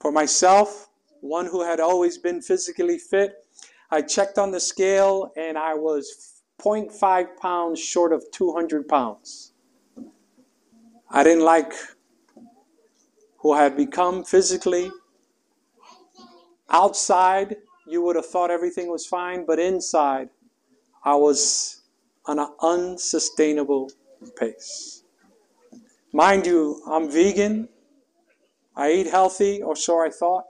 For 0.00 0.10
myself, 0.10 0.88
one 1.26 1.46
who 1.46 1.62
had 1.62 1.80
always 1.80 2.18
been 2.18 2.40
physically 2.40 2.98
fit. 2.98 3.44
I 3.90 4.02
checked 4.02 4.38
on 4.38 4.50
the 4.50 4.60
scale 4.60 5.32
and 5.36 5.58
I 5.58 5.74
was 5.74 6.42
0.5 6.60 7.36
pounds 7.40 7.80
short 7.80 8.12
of 8.12 8.24
200 8.32 8.88
pounds. 8.88 9.52
I 11.10 11.22
didn't 11.22 11.44
like 11.44 11.72
who 13.38 13.52
I 13.52 13.62
had 13.62 13.76
become 13.76 14.24
physically. 14.24 14.90
Outside, 16.68 17.56
you 17.86 18.02
would 18.02 18.16
have 18.16 18.26
thought 18.26 18.50
everything 18.50 18.90
was 18.90 19.06
fine, 19.06 19.46
but 19.46 19.60
inside, 19.60 20.30
I 21.04 21.14
was 21.14 21.82
on 22.24 22.40
an 22.40 22.48
unsustainable 22.60 23.92
pace. 24.36 25.04
Mind 26.12 26.46
you, 26.46 26.82
I'm 26.88 27.08
vegan. 27.08 27.68
I 28.74 28.92
eat 28.92 29.06
healthy, 29.06 29.62
or 29.62 29.76
so 29.76 30.04
I 30.04 30.10
thought 30.10 30.46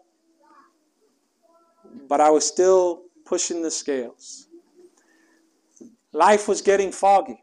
but 2.09 2.21
I 2.21 2.31
was 2.31 2.47
still 2.47 3.03
pushing 3.25 3.63
the 3.63 3.71
scales. 3.71 4.49
Life 6.13 6.49
was 6.49 6.63
getting 6.63 6.93
foggy. 6.93 7.43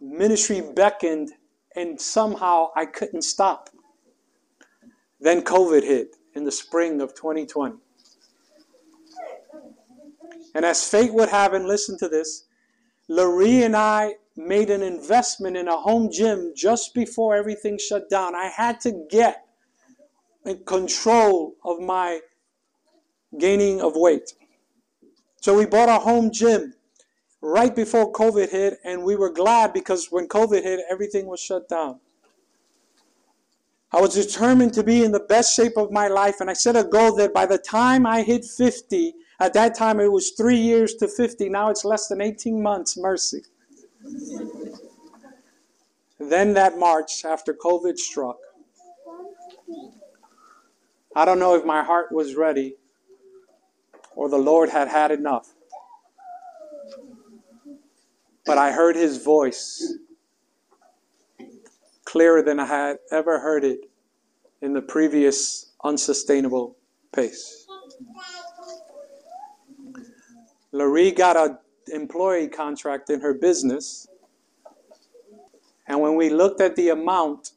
Ministry 0.00 0.62
beckoned, 0.74 1.32
and 1.74 2.00
somehow 2.00 2.68
I 2.76 2.86
couldn't 2.86 3.22
stop. 3.22 3.70
Then 5.20 5.42
COVID 5.42 5.82
hit 5.82 6.16
in 6.34 6.44
the 6.44 6.52
spring 6.52 7.00
of 7.00 7.14
2020. 7.14 7.76
And 10.54 10.64
as 10.64 10.88
fate 10.88 11.12
would 11.12 11.30
have 11.30 11.54
it, 11.54 11.62
listen 11.62 11.98
to 11.98 12.08
this, 12.08 12.44
Larry 13.08 13.62
and 13.62 13.74
I 13.74 14.14
made 14.36 14.70
an 14.70 14.82
investment 14.82 15.56
in 15.56 15.68
a 15.68 15.76
home 15.76 16.10
gym 16.10 16.52
just 16.56 16.94
before 16.94 17.34
everything 17.34 17.78
shut 17.78 18.08
down. 18.08 18.34
I 18.34 18.46
had 18.46 18.80
to 18.80 19.06
get 19.10 19.46
in 20.44 20.64
control 20.64 21.54
of 21.64 21.80
my 21.80 22.20
gaining 23.38 23.80
of 23.80 23.92
weight. 23.96 24.32
So 25.40 25.56
we 25.56 25.66
bought 25.66 25.88
a 25.88 25.98
home 25.98 26.32
gym 26.32 26.74
right 27.40 27.74
before 27.74 28.10
COVID 28.12 28.50
hit, 28.50 28.78
and 28.84 29.04
we 29.04 29.16
were 29.16 29.30
glad 29.30 29.72
because 29.72 30.08
when 30.10 30.26
COVID 30.26 30.62
hit, 30.62 30.80
everything 30.90 31.26
was 31.26 31.40
shut 31.40 31.68
down. 31.68 32.00
I 33.92 34.00
was 34.00 34.14
determined 34.14 34.72
to 34.74 34.82
be 34.82 35.04
in 35.04 35.12
the 35.12 35.20
best 35.20 35.54
shape 35.54 35.76
of 35.76 35.92
my 35.92 36.08
life, 36.08 36.36
and 36.40 36.50
I 36.50 36.54
set 36.54 36.74
a 36.76 36.82
goal 36.82 37.14
that 37.16 37.34
by 37.34 37.46
the 37.46 37.58
time 37.58 38.06
I 38.06 38.22
hit 38.22 38.44
50, 38.44 39.14
at 39.40 39.52
that 39.52 39.76
time 39.76 40.00
it 40.00 40.10
was 40.10 40.30
three 40.30 40.56
years 40.56 40.94
to 40.94 41.06
50, 41.06 41.48
now 41.48 41.68
it's 41.68 41.84
less 41.84 42.08
than 42.08 42.20
18 42.20 42.62
months, 42.62 42.96
mercy. 42.96 43.42
then 46.18 46.54
that 46.54 46.78
March, 46.78 47.24
after 47.24 47.54
COVID 47.54 47.98
struck, 47.98 48.38
I 51.14 51.24
don't 51.24 51.38
know 51.38 51.54
if 51.54 51.64
my 51.64 51.84
heart 51.84 52.10
was 52.10 52.34
ready 52.34 52.76
or 54.16 54.28
the 54.28 54.38
Lord 54.38 54.70
had 54.70 54.88
had 54.88 55.10
enough. 55.10 55.54
But 58.46 58.58
I 58.58 58.72
heard 58.72 58.96
his 58.96 59.22
voice 59.22 59.98
clearer 62.04 62.42
than 62.42 62.60
I 62.60 62.66
had 62.66 62.98
ever 63.10 63.40
heard 63.40 63.64
it 63.64 63.90
in 64.60 64.72
the 64.72 64.82
previous 64.82 65.72
unsustainable 65.82 66.76
pace. 67.12 67.66
Larry 70.72 71.12
got 71.12 71.36
an 71.36 71.58
employee 71.92 72.48
contract 72.48 73.10
in 73.10 73.20
her 73.20 73.34
business, 73.34 74.06
and 75.86 76.00
when 76.00 76.16
we 76.16 76.30
looked 76.30 76.60
at 76.60 76.76
the 76.76 76.88
amount, 76.88 77.52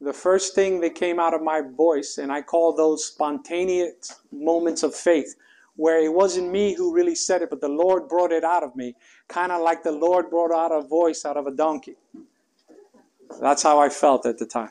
the 0.00 0.12
first 0.12 0.54
thing 0.54 0.80
that 0.80 0.94
came 0.94 1.20
out 1.20 1.34
of 1.34 1.42
my 1.42 1.60
voice, 1.60 2.18
and 2.18 2.32
I 2.32 2.42
call 2.42 2.74
those 2.74 3.04
spontaneous 3.04 4.20
moments 4.32 4.82
of 4.82 4.94
faith, 4.94 5.36
where 5.76 6.00
it 6.02 6.12
wasn't 6.12 6.50
me 6.50 6.74
who 6.74 6.94
really 6.94 7.14
said 7.14 7.42
it, 7.42 7.50
but 7.50 7.60
the 7.60 7.68
Lord 7.68 8.08
brought 8.08 8.32
it 8.32 8.44
out 8.44 8.62
of 8.62 8.76
me, 8.76 8.94
kind 9.28 9.52
of 9.52 9.62
like 9.62 9.82
the 9.82 9.92
Lord 9.92 10.30
brought 10.30 10.52
out 10.52 10.72
a 10.72 10.86
voice 10.86 11.24
out 11.24 11.36
of 11.36 11.46
a 11.46 11.50
donkey. 11.50 11.96
That's 13.40 13.62
how 13.62 13.78
I 13.78 13.88
felt 13.88 14.26
at 14.26 14.38
the 14.38 14.46
time. 14.46 14.70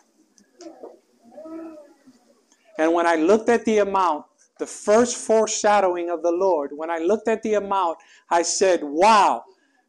And 2.77 2.93
when 2.93 3.07
I 3.07 3.15
looked 3.15 3.49
at 3.49 3.65
the 3.65 3.79
amount, 3.79 4.25
the 4.59 4.67
first 4.67 5.17
foreshadowing 5.17 6.09
of 6.09 6.21
the 6.21 6.31
Lord, 6.31 6.71
when 6.75 6.89
I 6.89 6.99
looked 6.99 7.27
at 7.27 7.41
the 7.41 7.55
amount, 7.55 7.97
I 8.29 8.43
said, 8.43 8.81
Wow, 8.83 9.43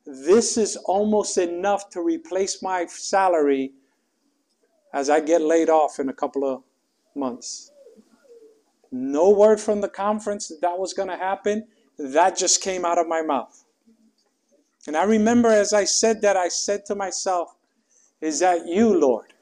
this 0.06 0.56
is 0.56 0.76
almost 0.76 1.36
enough 1.38 1.90
to 1.90 2.00
replace 2.00 2.62
my 2.62 2.86
salary 2.86 3.72
as 4.94 5.10
I 5.10 5.20
get 5.20 5.42
laid 5.42 5.68
off 5.68 5.98
in 5.98 6.08
a 6.08 6.12
couple 6.12 6.44
of 6.44 6.62
months. 7.14 7.71
No 8.92 9.30
word 9.30 9.58
from 9.58 9.80
the 9.80 9.88
conference 9.88 10.48
that 10.48 10.60
that 10.60 10.78
was 10.78 10.92
going 10.92 11.08
to 11.08 11.16
happen. 11.16 11.66
That 11.98 12.36
just 12.36 12.62
came 12.62 12.84
out 12.84 12.98
of 12.98 13.08
my 13.08 13.22
mouth. 13.22 13.64
And 14.86 14.96
I 14.96 15.04
remember 15.04 15.48
as 15.48 15.72
I 15.72 15.84
said 15.84 16.20
that, 16.22 16.36
I 16.36 16.48
said 16.48 16.84
to 16.86 16.94
myself, 16.94 17.56
Is 18.20 18.40
that 18.40 18.66
you, 18.66 18.98
Lord? 18.98 19.32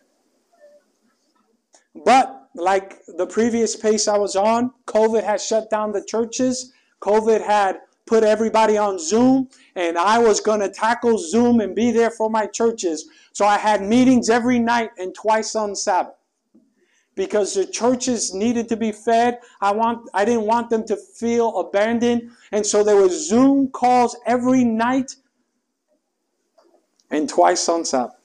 But 2.04 2.48
like 2.54 3.04
the 3.06 3.26
previous 3.26 3.74
pace 3.74 4.06
I 4.06 4.16
was 4.18 4.36
on, 4.36 4.72
COVID 4.86 5.24
had 5.24 5.40
shut 5.40 5.68
down 5.68 5.92
the 5.92 6.04
churches. 6.04 6.72
COVID 7.00 7.44
had 7.44 7.80
put 8.06 8.22
everybody 8.22 8.76
on 8.76 8.98
Zoom, 8.98 9.48
and 9.74 9.98
I 9.98 10.18
was 10.18 10.40
going 10.40 10.60
to 10.60 10.68
tackle 10.68 11.18
Zoom 11.18 11.60
and 11.60 11.74
be 11.74 11.90
there 11.90 12.10
for 12.10 12.30
my 12.30 12.46
churches. 12.46 13.08
So 13.32 13.46
I 13.46 13.58
had 13.58 13.82
meetings 13.82 14.28
every 14.30 14.58
night 14.58 14.90
and 14.98 15.14
twice 15.14 15.56
on 15.56 15.74
Sabbath 15.74 16.19
because 17.14 17.54
the 17.54 17.66
churches 17.66 18.32
needed 18.32 18.68
to 18.68 18.76
be 18.76 18.92
fed. 18.92 19.40
I 19.60 19.72
want 19.72 20.08
I 20.14 20.24
didn't 20.24 20.46
want 20.46 20.70
them 20.70 20.86
to 20.86 20.96
feel 20.96 21.58
abandoned. 21.58 22.30
And 22.52 22.64
so 22.64 22.82
there 22.82 22.96
were 22.96 23.08
Zoom 23.08 23.68
calls 23.68 24.16
every 24.26 24.64
night 24.64 25.16
and 27.10 27.28
twice 27.28 27.68
on 27.68 27.84
Sabbath 27.84 28.16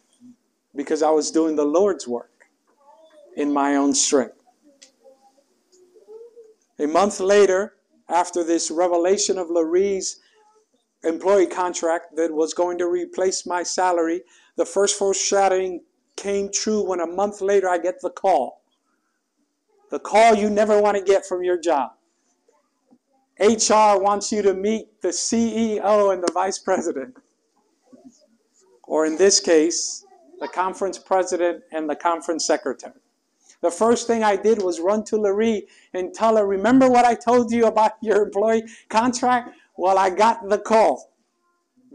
because 0.76 1.02
I 1.02 1.10
was 1.10 1.32
doing 1.32 1.56
the 1.56 1.66
Lord's 1.66 2.08
work 2.08 2.48
in 3.36 3.52
my 3.52 3.76
own 3.76 3.94
strength. 3.94 4.42
A 6.80 6.86
month 6.86 7.20
later, 7.20 7.76
after 8.10 8.44
this 8.44 8.70
revelation 8.70 9.38
of 9.38 9.50
Larry's 9.50 10.20
employee 11.04 11.48
contract 11.48 12.16
that 12.18 12.34
was 12.34 12.54
going 12.54 12.78
to 12.78 12.88
replace 12.88 13.46
my 13.46 13.64
salary, 13.64 14.22
the 14.58 14.66
first 14.66 14.98
foreshadowing 14.98 15.82
came 16.16 16.50
true 16.52 16.84
when 16.84 17.00
a 17.00 17.08
month 17.08 17.42
later 17.42 17.70
I 17.70 17.78
get 17.78 18.02
the 18.02 18.10
call 18.10 18.62
the 19.96 20.00
call 20.00 20.36
you 20.36 20.50
never 20.50 20.82
want 20.82 20.98
to 20.98 21.02
get 21.02 21.26
from 21.26 21.42
your 21.42 21.58
job. 21.58 21.92
HR 23.40 23.98
wants 23.98 24.30
you 24.30 24.42
to 24.42 24.54
meet 24.54 25.02
the 25.02 25.08
CEO 25.08 26.14
and 26.14 26.22
the 26.22 26.30
vice 26.34 26.60
president. 26.60 27.16
Or 28.84 29.06
in 29.06 29.16
this 29.16 29.40
case, 29.40 30.06
the 30.42 30.50
conference 30.50 31.00
president 31.00 31.64
and 31.72 31.90
the 31.90 31.96
conference 31.96 32.46
secretary. 32.46 33.00
The 33.62 33.72
first 33.72 34.06
thing 34.06 34.22
I 34.22 34.36
did 34.36 34.62
was 34.62 34.82
run 34.82 35.06
to 35.06 35.16
Larry 35.16 35.66
and 35.94 36.14
tell 36.14 36.36
her, 36.36 36.46
Remember 36.46 36.90
what 36.90 37.06
I 37.06 37.16
told 37.16 37.50
you 37.54 37.68
about 37.68 37.94
your 38.02 38.24
employee 38.24 38.64
contract? 38.90 39.56
Well, 39.78 39.98
I 39.98 40.10
got 40.10 40.50
the 40.50 40.58
call. 40.58 41.14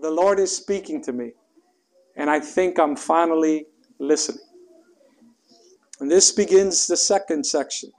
The 0.01 0.11
Lord 0.11 0.39
is 0.39 0.57
speaking 0.57 1.03
to 1.05 1.13
me. 1.13 1.33
And 2.17 2.31
I 2.31 2.41
think 2.41 2.79
I'm 2.79 2.97
finally 2.97 3.67
listening. 3.99 4.50
And 6.01 6.11
this 6.11 6.33
begins 6.33 6.87
the 6.87 6.97
second 6.97 7.45
section, 7.45 7.93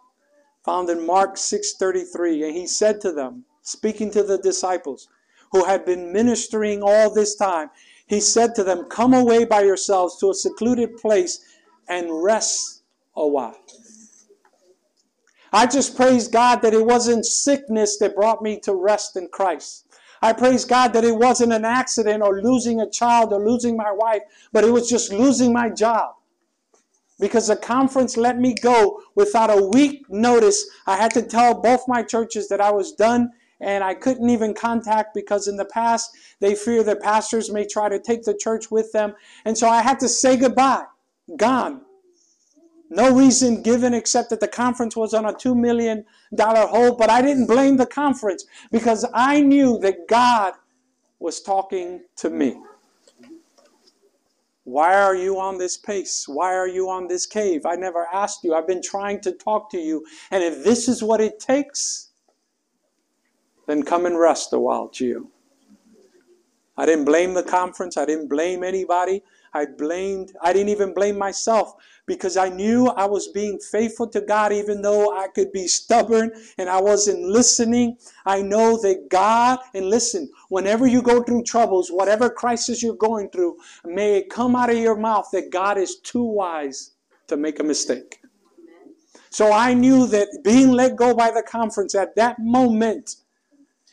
found 0.66 0.90
in 0.90 1.06
Mark 1.06 1.38
6:33. 1.38 2.44
And 2.44 2.56
he 2.56 2.68
said 2.68 3.00
to 3.02 3.12
them, 3.12 3.46
speaking 3.62 4.10
to 4.12 4.24
the 4.24 4.40
disciples 4.40 5.08
who 5.52 5.66
had 5.66 5.86
been 5.86 6.12
ministering 6.12 6.82
all 6.82 7.14
this 7.14 7.36
time, 7.36 7.70
he 8.08 8.20
said 8.20 8.56
to 8.56 8.64
them, 8.64 8.86
Come 8.86 9.14
away 9.14 9.46
by 9.46 9.62
yourselves 9.62 10.18
to 10.20 10.32
a 10.32 10.34
secluded 10.34 10.98
place 10.98 11.46
and 11.88 12.24
rest 12.24 12.82
a 13.16 13.28
while. 13.28 13.58
I 15.54 15.68
just 15.68 15.96
praise 15.96 16.28
God 16.28 16.62
that 16.62 16.74
it 16.74 16.86
wasn't 16.86 17.26
sickness 17.26 17.98
that 17.98 18.16
brought 18.16 18.42
me 18.42 18.60
to 18.62 18.74
rest 18.74 19.16
in 19.16 19.28
Christ. 19.28 19.86
I 20.22 20.34
praise 20.34 20.66
God 20.66 20.94
that 20.94 21.04
it 21.04 21.16
wasn't 21.16 21.52
an 21.52 21.66
accident 21.66 22.24
or 22.24 22.42
losing 22.42 22.80
a 22.80 22.90
child 22.90 23.34
or 23.34 23.46
losing 23.46 23.76
my 23.76 23.92
wife, 23.92 24.22
but 24.54 24.64
it 24.64 24.72
was 24.72 24.90
just 24.90 25.12
losing 25.12 25.52
my 25.52 25.70
job. 25.70 26.16
Because 27.22 27.48
the 27.48 27.56
conference 27.56 28.18
let 28.18 28.38
me 28.38 28.54
go 28.54 29.02
without 29.16 29.50
a 29.50 29.70
week 29.74 30.04
notice. 30.10 30.66
I 30.86 30.98
had 30.98 31.12
to 31.12 31.22
tell 31.22 31.62
both 31.62 31.88
my 31.88 32.04
churches 32.04 32.50
that 32.50 32.60
I 32.60 32.72
was 32.72 32.92
done 32.92 33.32
and 33.62 33.84
I 33.84 33.94
couldn't 33.94 34.30
even 34.30 34.54
contact 34.54 35.14
because 35.14 35.48
in 35.48 35.56
the 35.56 35.66
past 35.66 36.12
they 36.40 36.56
fear 36.56 36.84
that 36.84 37.00
pastors 37.00 37.52
may 37.52 37.66
try 37.66 37.88
to 37.88 38.00
take 38.00 38.24
the 38.24 38.34
church 38.34 38.72
with 38.72 38.92
them. 38.92 39.14
And 39.46 39.58
so 39.58 39.70
I 39.70 39.82
had 39.82 40.00
to 40.00 40.10
say 40.10 40.36
goodbye. 40.36 40.86
Gone. 41.38 41.82
No 42.90 43.16
reason 43.16 43.62
given 43.62 43.94
except 43.94 44.32
that 44.32 44.42
the 44.42 44.50
conference 44.50 44.98
was 44.98 45.14
on 45.14 45.24
a 45.24 45.32
$2 45.32 45.56
million 45.56 46.04
hold, 46.38 46.98
but 46.98 47.10
I 47.10 47.22
didn't 47.22 47.48
blame 47.48 47.78
the 47.78 47.86
conference 47.86 48.46
because 48.70 49.06
I 49.14 49.40
knew 49.40 49.80
that 49.80 50.10
God 50.10 50.56
was 51.20 51.42
talking 51.42 52.02
to 52.18 52.30
me. 52.30 52.58
Why 54.72 54.96
are 54.96 55.16
you 55.16 55.38
on 55.38 55.58
this 55.58 55.76
pace? 55.76 56.30
Why 56.30 56.56
are 56.56 56.68
you 56.68 56.90
on 56.90 57.10
this 57.10 57.26
cave? 57.26 57.66
I 57.66 57.76
never 57.76 58.08
asked 58.14 58.42
you. 58.46 58.56
I've 58.56 58.68
been 58.68 58.82
trying 58.82 59.20
to 59.22 59.34
talk 59.34 59.70
to 59.72 59.78
you. 59.78 60.06
And 60.32 60.42
if 60.42 60.64
this 60.64 60.88
is 60.88 61.04
what 61.04 61.20
it 61.20 61.42
takes, 61.42 62.12
then 63.68 63.84
come 63.84 64.06
and 64.06 64.18
rest 64.18 64.54
a 64.54 64.60
while, 64.60 64.88
Gio. 64.88 65.28
I 66.78 66.86
didn't 66.86 67.04
blame 67.04 67.34
the 67.34 67.44
conference. 67.44 67.98
I 67.98 68.06
didn't 68.06 68.30
blame 68.30 68.64
anybody. 68.64 69.24
I 69.54 69.66
blamed, 69.66 70.32
I 70.42 70.54
didn't 70.54 70.70
even 70.70 70.94
blame 70.94 71.18
myself 71.18 71.74
because 72.12 72.36
I 72.36 72.50
knew 72.50 72.88
I 72.88 73.06
was 73.06 73.30
being 73.30 73.58
faithful 73.58 74.06
to 74.10 74.20
God 74.20 74.52
even 74.52 74.82
though 74.82 75.18
I 75.18 75.30
could 75.30 75.50
be 75.54 75.66
stubborn 75.66 76.34
and 76.58 76.70
I 76.70 76.82
wasn't 76.82 77.22
listening. 77.22 77.96
I 78.26 78.42
know 78.42 78.76
that 78.82 79.08
God, 79.10 79.60
and 79.74 79.86
listen, 79.86 80.30
whenever 80.50 80.86
you 80.86 81.02
go 81.02 81.24
through 81.24 81.44
troubles, 81.44 81.88
whatever 81.90 82.30
crisis 82.30 82.84
you're 82.84 82.96
going 82.96 83.30
through, 83.30 83.56
may 83.86 84.18
it 84.18 84.30
come 84.30 84.58
out 84.58 84.70
of 84.70 84.78
your 84.78 84.98
mouth 84.98 85.30
that 85.32 85.52
God 85.52 85.78
is 85.78 86.02
too 86.02 86.26
wise 86.26 86.92
to 87.28 87.38
make 87.38 87.62
a 87.62 87.64
mistake. 87.64 88.20
So 89.30 89.54
I 89.54 89.74
knew 89.74 90.06
that 90.08 90.28
being 90.44 90.74
let 90.74 90.98
go 90.98 91.16
by 91.16 91.32
the 91.32 91.44
conference 91.44 91.96
at 91.96 92.18
that 92.18 92.40
moment, 92.40 93.16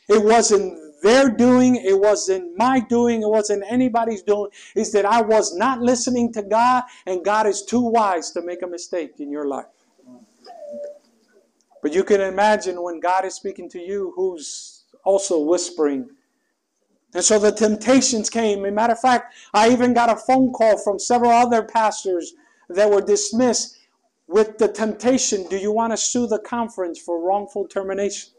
it 0.09 0.21
wasn't 0.21 0.77
their 1.01 1.29
doing, 1.29 1.75
it 1.75 1.99
wasn't 1.99 2.57
my 2.57 2.79
doing, 2.79 3.21
it 3.21 3.29
wasn't 3.29 3.63
anybody's 3.69 4.21
doing. 4.21 4.49
Is 4.75 4.91
that 4.93 5.05
I 5.05 5.21
was 5.21 5.55
not 5.55 5.81
listening 5.81 6.33
to 6.33 6.43
God, 6.43 6.83
and 7.05 7.23
God 7.23 7.47
is 7.47 7.63
too 7.63 7.81
wise 7.81 8.31
to 8.31 8.41
make 8.41 8.61
a 8.61 8.67
mistake 8.67 9.19
in 9.19 9.31
your 9.31 9.47
life. 9.47 9.65
But 11.81 11.93
you 11.93 12.03
can 12.03 12.21
imagine 12.21 12.81
when 12.83 12.99
God 12.99 13.25
is 13.25 13.35
speaking 13.35 13.69
to 13.69 13.79
you, 13.79 14.13
who's 14.15 14.83
also 15.03 15.39
whispering. 15.39 16.09
And 17.13 17.23
so 17.23 17.39
the 17.39 17.51
temptations 17.51 18.29
came. 18.29 18.65
As 18.65 18.71
a 18.71 18.73
matter 18.73 18.93
of 18.93 18.99
fact, 18.99 19.33
I 19.53 19.69
even 19.69 19.93
got 19.93 20.09
a 20.09 20.15
phone 20.15 20.51
call 20.51 20.77
from 20.77 20.99
several 20.99 21.31
other 21.31 21.63
pastors 21.63 22.33
that 22.69 22.89
were 22.89 23.01
dismissed 23.01 23.77
with 24.27 24.59
the 24.59 24.67
temptation 24.67 25.47
do 25.49 25.57
you 25.57 25.71
want 25.71 25.91
to 25.91 25.97
sue 25.97 26.27
the 26.27 26.37
conference 26.37 26.99
for 26.99 27.19
wrongful 27.19 27.67
termination? 27.67 28.29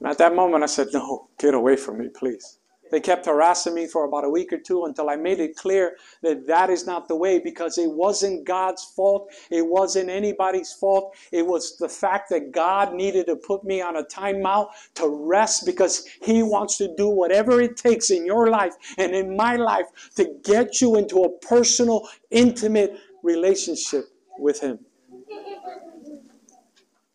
And 0.00 0.08
at 0.08 0.18
that 0.18 0.34
moment, 0.34 0.62
I 0.62 0.66
said, 0.66 0.88
No, 0.92 1.28
get 1.38 1.54
away 1.54 1.76
from 1.76 1.98
me, 1.98 2.08
please. 2.08 2.58
They 2.90 3.00
kept 3.00 3.26
harassing 3.26 3.74
me 3.74 3.86
for 3.86 4.04
about 4.04 4.24
a 4.24 4.28
week 4.28 4.52
or 4.52 4.58
two 4.58 4.84
until 4.84 5.10
I 5.10 5.16
made 5.16 5.38
it 5.38 5.56
clear 5.56 5.96
that 6.22 6.46
that 6.48 6.70
is 6.70 6.86
not 6.86 7.06
the 7.06 7.14
way 7.14 7.38
because 7.38 7.78
it 7.78 7.90
wasn't 7.90 8.44
God's 8.44 8.84
fault. 8.84 9.30
It 9.50 9.64
wasn't 9.64 10.10
anybody's 10.10 10.72
fault. 10.72 11.14
It 11.30 11.46
was 11.46 11.76
the 11.78 11.88
fact 11.88 12.30
that 12.30 12.50
God 12.50 12.94
needed 12.94 13.26
to 13.26 13.36
put 13.36 13.64
me 13.64 13.80
on 13.80 13.96
a 13.96 14.04
timeout 14.04 14.70
to 14.94 15.08
rest 15.08 15.64
because 15.66 16.04
He 16.22 16.42
wants 16.42 16.78
to 16.78 16.92
do 16.96 17.08
whatever 17.08 17.60
it 17.60 17.76
takes 17.76 18.10
in 18.10 18.26
your 18.26 18.50
life 18.50 18.74
and 18.98 19.14
in 19.14 19.36
my 19.36 19.56
life 19.56 19.86
to 20.16 20.34
get 20.42 20.80
you 20.80 20.96
into 20.96 21.22
a 21.22 21.38
personal, 21.38 22.08
intimate 22.30 22.98
relationship 23.22 24.06
with 24.38 24.60
Him. 24.60 24.80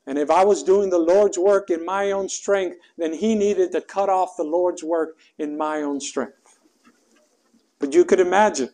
And 0.07 0.19
if 0.19 0.29
I 0.29 0.45
was 0.45 0.63
doing 0.63 0.89
the 0.89 0.99
Lord's 0.99 1.37
work 1.37 1.69
in 1.69 1.83
my 1.83 2.11
own 2.11 2.29
strength, 2.29 2.77
then 2.97 3.13
He 3.13 3.35
needed 3.35 3.71
to 3.71 3.81
cut 3.81 4.09
off 4.09 4.37
the 4.37 4.43
Lord's 4.43 4.83
work 4.83 5.17
in 5.37 5.57
my 5.57 5.81
own 5.81 5.99
strength. 5.99 6.59
But 7.79 7.93
you 7.93 8.05
could 8.05 8.19
imagine 8.19 8.69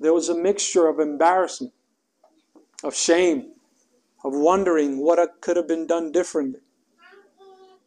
there 0.00 0.14
was 0.14 0.28
a 0.28 0.34
mixture 0.34 0.88
of 0.88 1.00
embarrassment, 1.00 1.72
of 2.82 2.94
shame, 2.94 3.52
of 4.24 4.32
wondering 4.34 4.98
what 4.98 5.40
could 5.40 5.56
have 5.56 5.68
been 5.68 5.86
done 5.86 6.12
differently. 6.12 6.60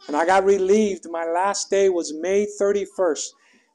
And 0.08 0.16
I 0.16 0.26
got 0.26 0.46
relieved. 0.46 1.10
My 1.10 1.26
last 1.26 1.70
day 1.70 1.90
was 1.90 2.14
May 2.14 2.48
31st. 2.60 3.28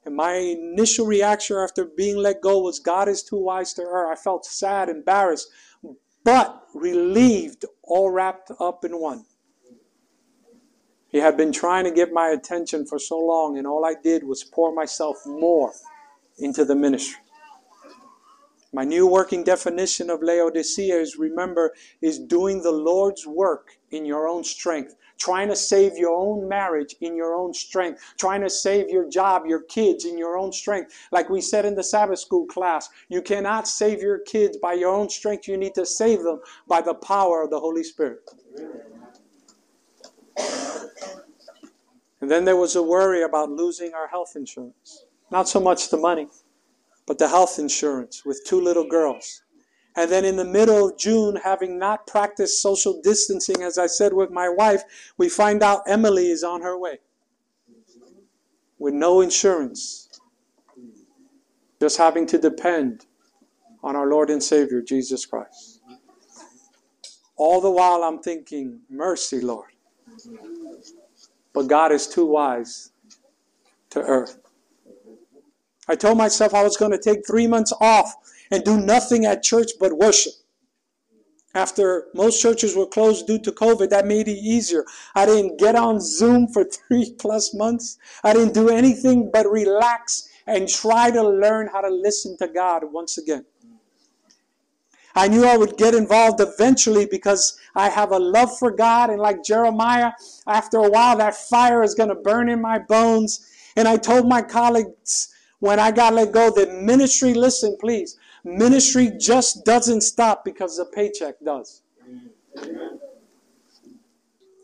And 0.05 0.15
my 0.15 0.33
initial 0.33 1.05
reaction 1.05 1.57
after 1.57 1.85
being 1.85 2.17
let 2.17 2.41
go 2.41 2.59
was 2.59 2.79
God 2.79 3.07
is 3.07 3.21
too 3.21 3.37
wise 3.37 3.73
to 3.73 3.83
err. 3.83 4.11
I 4.11 4.15
felt 4.15 4.45
sad, 4.45 4.89
embarrassed, 4.89 5.47
but 6.23 6.63
relieved, 6.73 7.65
all 7.83 8.09
wrapped 8.09 8.51
up 8.59 8.85
in 8.85 8.99
one. 8.99 9.25
He 11.09 11.17
had 11.17 11.35
been 11.35 11.51
trying 11.51 11.83
to 11.83 11.91
get 11.91 12.13
my 12.13 12.29
attention 12.29 12.85
for 12.85 12.97
so 12.97 13.19
long, 13.19 13.57
and 13.57 13.67
all 13.67 13.85
I 13.85 13.95
did 14.01 14.23
was 14.23 14.43
pour 14.43 14.73
myself 14.73 15.17
more 15.25 15.73
into 16.37 16.63
the 16.63 16.75
ministry. 16.75 17.19
My 18.73 18.85
new 18.85 19.05
working 19.05 19.43
definition 19.43 20.09
of 20.09 20.23
Laodicea 20.23 20.95
is 20.95 21.17
remember, 21.17 21.73
is 22.01 22.17
doing 22.17 22.61
the 22.61 22.71
Lord's 22.71 23.27
work 23.27 23.77
in 23.89 24.05
your 24.05 24.29
own 24.29 24.45
strength 24.45 24.95
trying 25.21 25.47
to 25.47 25.55
save 25.55 25.97
your 25.97 26.11
own 26.11 26.49
marriage 26.49 26.95
in 27.01 27.15
your 27.15 27.35
own 27.35 27.53
strength, 27.53 28.01
trying 28.17 28.41
to 28.41 28.49
save 28.49 28.89
your 28.89 29.07
job, 29.07 29.45
your 29.45 29.61
kids 29.61 30.03
in 30.05 30.17
your 30.17 30.35
own 30.35 30.51
strength. 30.51 30.91
Like 31.11 31.29
we 31.29 31.41
said 31.41 31.63
in 31.63 31.75
the 31.75 31.83
Sabbath 31.83 32.17
school 32.17 32.47
class, 32.47 32.89
you 33.07 33.21
cannot 33.21 33.67
save 33.67 34.01
your 34.01 34.17
kids 34.17 34.57
by 34.57 34.73
your 34.73 34.89
own 34.89 35.09
strength. 35.09 35.47
You 35.47 35.57
need 35.57 35.75
to 35.75 35.85
save 35.85 36.23
them 36.23 36.41
by 36.67 36.81
the 36.81 36.95
power 36.95 37.43
of 37.43 37.51
the 37.51 37.59
Holy 37.59 37.83
Spirit. 37.83 38.27
And 42.21 42.29
then 42.29 42.43
there 42.43 42.57
was 42.57 42.75
a 42.75 42.81
worry 42.81 43.21
about 43.21 43.51
losing 43.51 43.93
our 43.93 44.07
health 44.07 44.33
insurance. 44.35 45.05
Not 45.29 45.47
so 45.47 45.59
much 45.59 45.89
the 45.89 45.97
money, 45.97 46.29
but 47.05 47.19
the 47.19 47.27
health 47.27 47.59
insurance 47.59 48.25
with 48.25 48.43
two 48.45 48.59
little 48.59 48.87
girls. 48.87 49.40
And 49.95 50.09
then 50.09 50.23
in 50.23 50.37
the 50.37 50.45
middle 50.45 50.89
of 50.89 50.97
June, 50.97 51.37
having 51.43 51.77
not 51.77 52.07
practiced 52.07 52.61
social 52.61 53.01
distancing, 53.01 53.61
as 53.61 53.77
I 53.77 53.87
said 53.87 54.13
with 54.13 54.31
my 54.31 54.47
wife, 54.47 54.83
we 55.17 55.27
find 55.27 55.61
out 55.61 55.81
Emily 55.85 56.27
is 56.29 56.43
on 56.43 56.61
her 56.61 56.77
way 56.77 56.99
with 58.79 58.93
no 58.93 59.21
insurance, 59.21 60.09
just 61.79 61.97
having 61.97 62.25
to 62.25 62.37
depend 62.37 63.05
on 63.83 63.95
our 63.95 64.07
Lord 64.07 64.29
and 64.29 64.41
Savior, 64.41 64.81
Jesus 64.81 65.25
Christ. 65.25 65.81
All 67.35 67.61
the 67.61 67.69
while, 67.69 68.03
I'm 68.03 68.19
thinking, 68.19 68.79
mercy, 68.89 69.41
Lord. 69.41 69.69
But 71.53 71.67
God 71.67 71.91
is 71.91 72.07
too 72.07 72.25
wise 72.25 72.91
to 73.91 74.01
earth. 74.01 74.39
I 75.87 75.95
told 75.95 76.17
myself 76.17 76.53
I 76.53 76.63
was 76.63 76.77
going 76.77 76.91
to 76.91 76.97
take 76.97 77.25
three 77.27 77.47
months 77.47 77.73
off 77.81 78.15
and 78.51 78.63
do 78.63 78.79
nothing 78.79 79.25
at 79.25 79.41
church 79.41 79.71
but 79.79 79.97
worship. 79.97 80.33
After 81.53 82.07
most 82.13 82.41
churches 82.41 82.75
were 82.75 82.85
closed 82.85 83.27
due 83.27 83.39
to 83.39 83.51
COVID, 83.51 83.89
that 83.89 84.05
made 84.05 84.27
it 84.27 84.37
easier. 84.37 84.85
I 85.15 85.25
didn't 85.25 85.59
get 85.59 85.75
on 85.75 85.99
Zoom 85.99 86.47
for 86.47 86.63
three 86.87 87.13
plus 87.19 87.53
months. 87.53 87.97
I 88.23 88.33
didn't 88.33 88.53
do 88.53 88.69
anything 88.69 89.29
but 89.31 89.49
relax 89.49 90.29
and 90.47 90.67
try 90.67 91.11
to 91.11 91.23
learn 91.23 91.67
how 91.67 91.81
to 91.81 91.89
listen 91.89 92.37
to 92.37 92.47
God 92.47 92.83
once 92.91 93.17
again. 93.17 93.45
I 95.13 95.27
knew 95.27 95.45
I 95.45 95.57
would 95.57 95.77
get 95.77 95.93
involved 95.93 96.39
eventually 96.39 97.05
because 97.05 97.59
I 97.75 97.89
have 97.89 98.11
a 98.11 98.19
love 98.19 98.57
for 98.57 98.71
God. 98.71 99.09
And 99.09 99.19
like 99.19 99.43
Jeremiah, 99.43 100.13
after 100.47 100.77
a 100.77 100.89
while, 100.89 101.17
that 101.17 101.35
fire 101.35 101.83
is 101.83 101.95
going 101.95 102.09
to 102.09 102.15
burn 102.15 102.49
in 102.49 102.61
my 102.61 102.79
bones. 102.79 103.45
And 103.75 103.89
I 103.89 103.97
told 103.97 104.27
my 104.27 104.41
colleagues 104.41 105.33
when 105.59 105.79
I 105.79 105.91
got 105.91 106.13
let 106.13 106.31
go 106.31 106.49
that 106.51 106.73
ministry, 106.81 107.33
listen, 107.33 107.77
please, 107.79 108.17
Ministry 108.43 109.11
just 109.19 109.65
doesn't 109.65 110.01
stop 110.01 110.43
because 110.43 110.77
the 110.77 110.85
paycheck 110.85 111.35
does. 111.43 111.81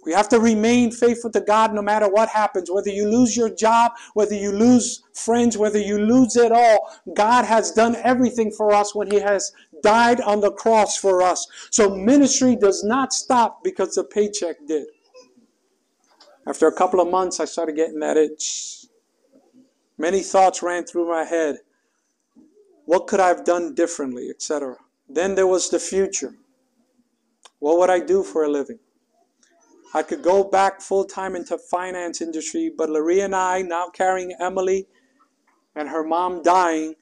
We 0.07 0.13
have 0.13 0.29
to 0.29 0.39
remain 0.39 0.91
faithful 0.91 1.31
to 1.31 1.41
God 1.41 1.73
no 1.73 1.81
matter 1.81 2.07
what 2.07 2.29
happens. 2.29 2.71
Whether 2.71 2.91
you 2.91 3.09
lose 3.09 3.35
your 3.35 3.49
job, 3.53 3.91
whether 4.13 4.35
you 4.35 4.53
lose 4.53 5.03
friends, 5.13 5.57
whether 5.57 5.79
you 5.79 5.99
lose 5.99 6.37
it 6.37 6.53
all, 6.53 6.97
God 7.13 7.43
has 7.43 7.73
done 7.73 7.97
everything 7.97 8.49
for 8.49 8.73
us 8.73 8.95
when 8.95 9.11
He 9.11 9.19
has 9.19 9.51
died 9.83 10.21
on 10.21 10.39
the 10.39 10.53
cross 10.53 10.95
for 10.95 11.21
us. 11.21 11.45
So 11.71 11.93
ministry 11.93 12.55
does 12.55 12.85
not 12.85 13.11
stop 13.11 13.65
because 13.65 13.95
the 13.95 14.05
paycheck 14.05 14.55
did. 14.65 14.87
After 16.47 16.67
a 16.67 16.73
couple 16.73 17.01
of 17.01 17.09
months, 17.09 17.41
I 17.41 17.45
started 17.45 17.75
getting 17.75 17.99
that 17.99 18.15
itch. 18.15 18.85
Many 19.97 20.21
thoughts 20.21 20.63
ran 20.63 20.85
through 20.85 21.09
my 21.09 21.25
head. 21.25 21.57
What 22.87 23.05
could 23.05 23.19
I 23.19 23.27
have 23.27 23.43
done 23.43 23.75
differently, 23.75 24.29
etc. 24.29 24.77
Then 25.09 25.35
there 25.35 25.45
was 25.45 25.69
the 25.69 25.77
future. 25.77 26.35
What 27.59 27.77
would 27.79 27.89
I 27.89 27.99
do 27.99 28.23
for 28.23 28.45
a 28.45 28.49
living? 28.49 28.79
I 29.93 30.03
could 30.03 30.23
go 30.23 30.41
back 30.45 30.79
full 30.79 31.03
time 31.03 31.35
into 31.35 31.57
finance 31.57 32.21
industry, 32.21 32.71
but 32.75 32.89
Larry 32.89 33.19
and 33.19 33.35
I, 33.35 33.61
now 33.61 33.89
carrying 33.89 34.33
Emily 34.39 34.87
and 35.75 35.89
her 35.89 36.01
mom 36.01 36.41
dying, 36.43 36.95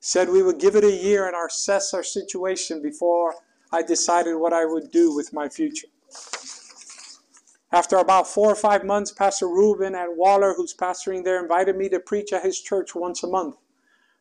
said 0.00 0.28
we 0.28 0.42
would 0.42 0.58
give 0.58 0.74
it 0.74 0.82
a 0.82 0.90
year 0.90 1.28
and 1.28 1.36
assess 1.36 1.94
our 1.94 2.02
situation 2.02 2.82
before 2.82 3.36
I 3.70 3.84
decided 3.84 4.34
what 4.34 4.52
I 4.52 4.64
would 4.64 4.90
do 4.90 5.14
with 5.14 5.32
my 5.32 5.48
future. 5.48 5.86
After 7.70 7.98
about 7.98 8.26
four 8.26 8.50
or 8.50 8.56
five 8.56 8.84
months, 8.84 9.12
Pastor 9.12 9.46
Ruben 9.46 9.94
at 9.94 10.16
Waller, 10.16 10.54
who's 10.56 10.74
pastoring 10.74 11.22
there, 11.22 11.40
invited 11.40 11.76
me 11.76 11.88
to 11.90 12.00
preach 12.00 12.32
at 12.32 12.42
his 12.42 12.60
church 12.60 12.96
once 12.96 13.22
a 13.22 13.28
month 13.28 13.54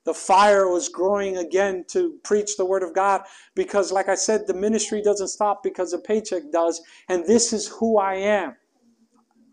the 0.08 0.14
fire 0.14 0.70
was 0.70 0.88
growing 0.88 1.36
again 1.36 1.84
to 1.90 2.18
preach 2.24 2.56
the 2.56 2.64
word 2.64 2.82
of 2.82 2.96
God 2.96 3.24
because, 3.56 3.92
like 3.92 4.08
I 4.08 4.16
said, 4.16 4.48
the 4.48 4.54
ministry 4.54 5.02
doesn't 5.02 5.28
stop 5.28 5.62
because 5.62 5.92
the 5.92 5.98
paycheck 5.98 6.44
does. 6.50 6.82
And 7.10 7.26
this 7.26 7.52
is 7.52 7.68
who 7.68 7.98
I 7.98 8.14
am. 8.14 8.56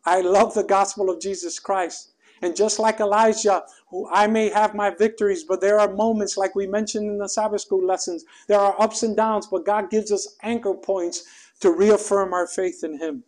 I 0.04 0.20
love 0.20 0.54
the 0.54 0.62
gospel 0.62 1.10
of 1.10 1.20
Jesus 1.20 1.58
Christ. 1.58 2.12
And 2.40 2.54
just 2.54 2.78
like 2.78 3.00
Elijah, 3.00 3.64
who 3.90 4.08
I 4.12 4.28
may 4.28 4.48
have 4.50 4.76
my 4.76 4.90
victories, 4.90 5.42
but 5.42 5.60
there 5.60 5.80
are 5.80 5.92
moments, 5.92 6.36
like 6.36 6.54
we 6.54 6.68
mentioned 6.68 7.10
in 7.10 7.18
the 7.18 7.28
Sabbath 7.28 7.62
school 7.62 7.84
lessons, 7.84 8.24
there 8.46 8.60
are 8.60 8.80
ups 8.80 9.02
and 9.02 9.16
downs, 9.16 9.48
but 9.48 9.66
God 9.66 9.90
gives 9.90 10.12
us 10.12 10.36
anchor 10.44 10.74
points 10.74 11.24
to 11.62 11.72
reaffirm 11.72 12.32
our 12.32 12.46
faith 12.46 12.84
in 12.84 13.00
Him. 13.00 13.24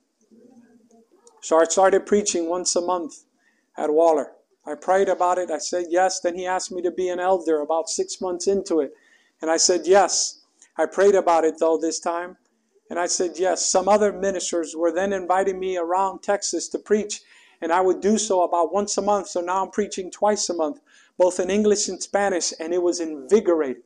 So 1.40 1.60
I 1.60 1.64
started 1.64 2.06
preaching 2.06 2.48
once 2.48 2.76
a 2.76 2.80
month 2.80 3.24
at 3.76 3.92
Waller. 3.92 4.35
I 4.66 4.74
prayed 4.74 5.08
about 5.08 5.38
it. 5.38 5.50
I 5.50 5.58
said 5.58 5.86
yes. 5.90 6.20
Then 6.20 6.34
he 6.34 6.46
asked 6.46 6.72
me 6.72 6.82
to 6.82 6.90
be 6.90 7.08
an 7.08 7.20
elder 7.20 7.60
about 7.60 7.88
six 7.88 8.20
months 8.20 8.48
into 8.48 8.80
it. 8.80 8.92
And 9.40 9.50
I 9.50 9.56
said 9.56 9.86
yes. 9.86 10.40
I 10.76 10.86
prayed 10.86 11.14
about 11.14 11.44
it 11.44 11.58
though 11.58 11.78
this 11.78 12.00
time. 12.00 12.36
And 12.90 12.98
I 12.98 13.06
said 13.06 13.32
yes. 13.36 13.64
Some 13.64 13.88
other 13.88 14.12
ministers 14.12 14.74
were 14.74 14.92
then 14.92 15.12
inviting 15.12 15.58
me 15.58 15.76
around 15.76 16.22
Texas 16.22 16.68
to 16.68 16.78
preach. 16.78 17.22
And 17.60 17.72
I 17.72 17.80
would 17.80 18.00
do 18.00 18.18
so 18.18 18.42
about 18.42 18.72
once 18.72 18.98
a 18.98 19.02
month. 19.02 19.28
So 19.28 19.40
now 19.40 19.64
I'm 19.64 19.70
preaching 19.70 20.10
twice 20.10 20.48
a 20.48 20.54
month, 20.54 20.80
both 21.16 21.40
in 21.40 21.50
English 21.50 21.88
and 21.88 22.02
Spanish. 22.02 22.52
And 22.60 22.74
it 22.74 22.82
was 22.82 23.00
invigorating 23.00 23.82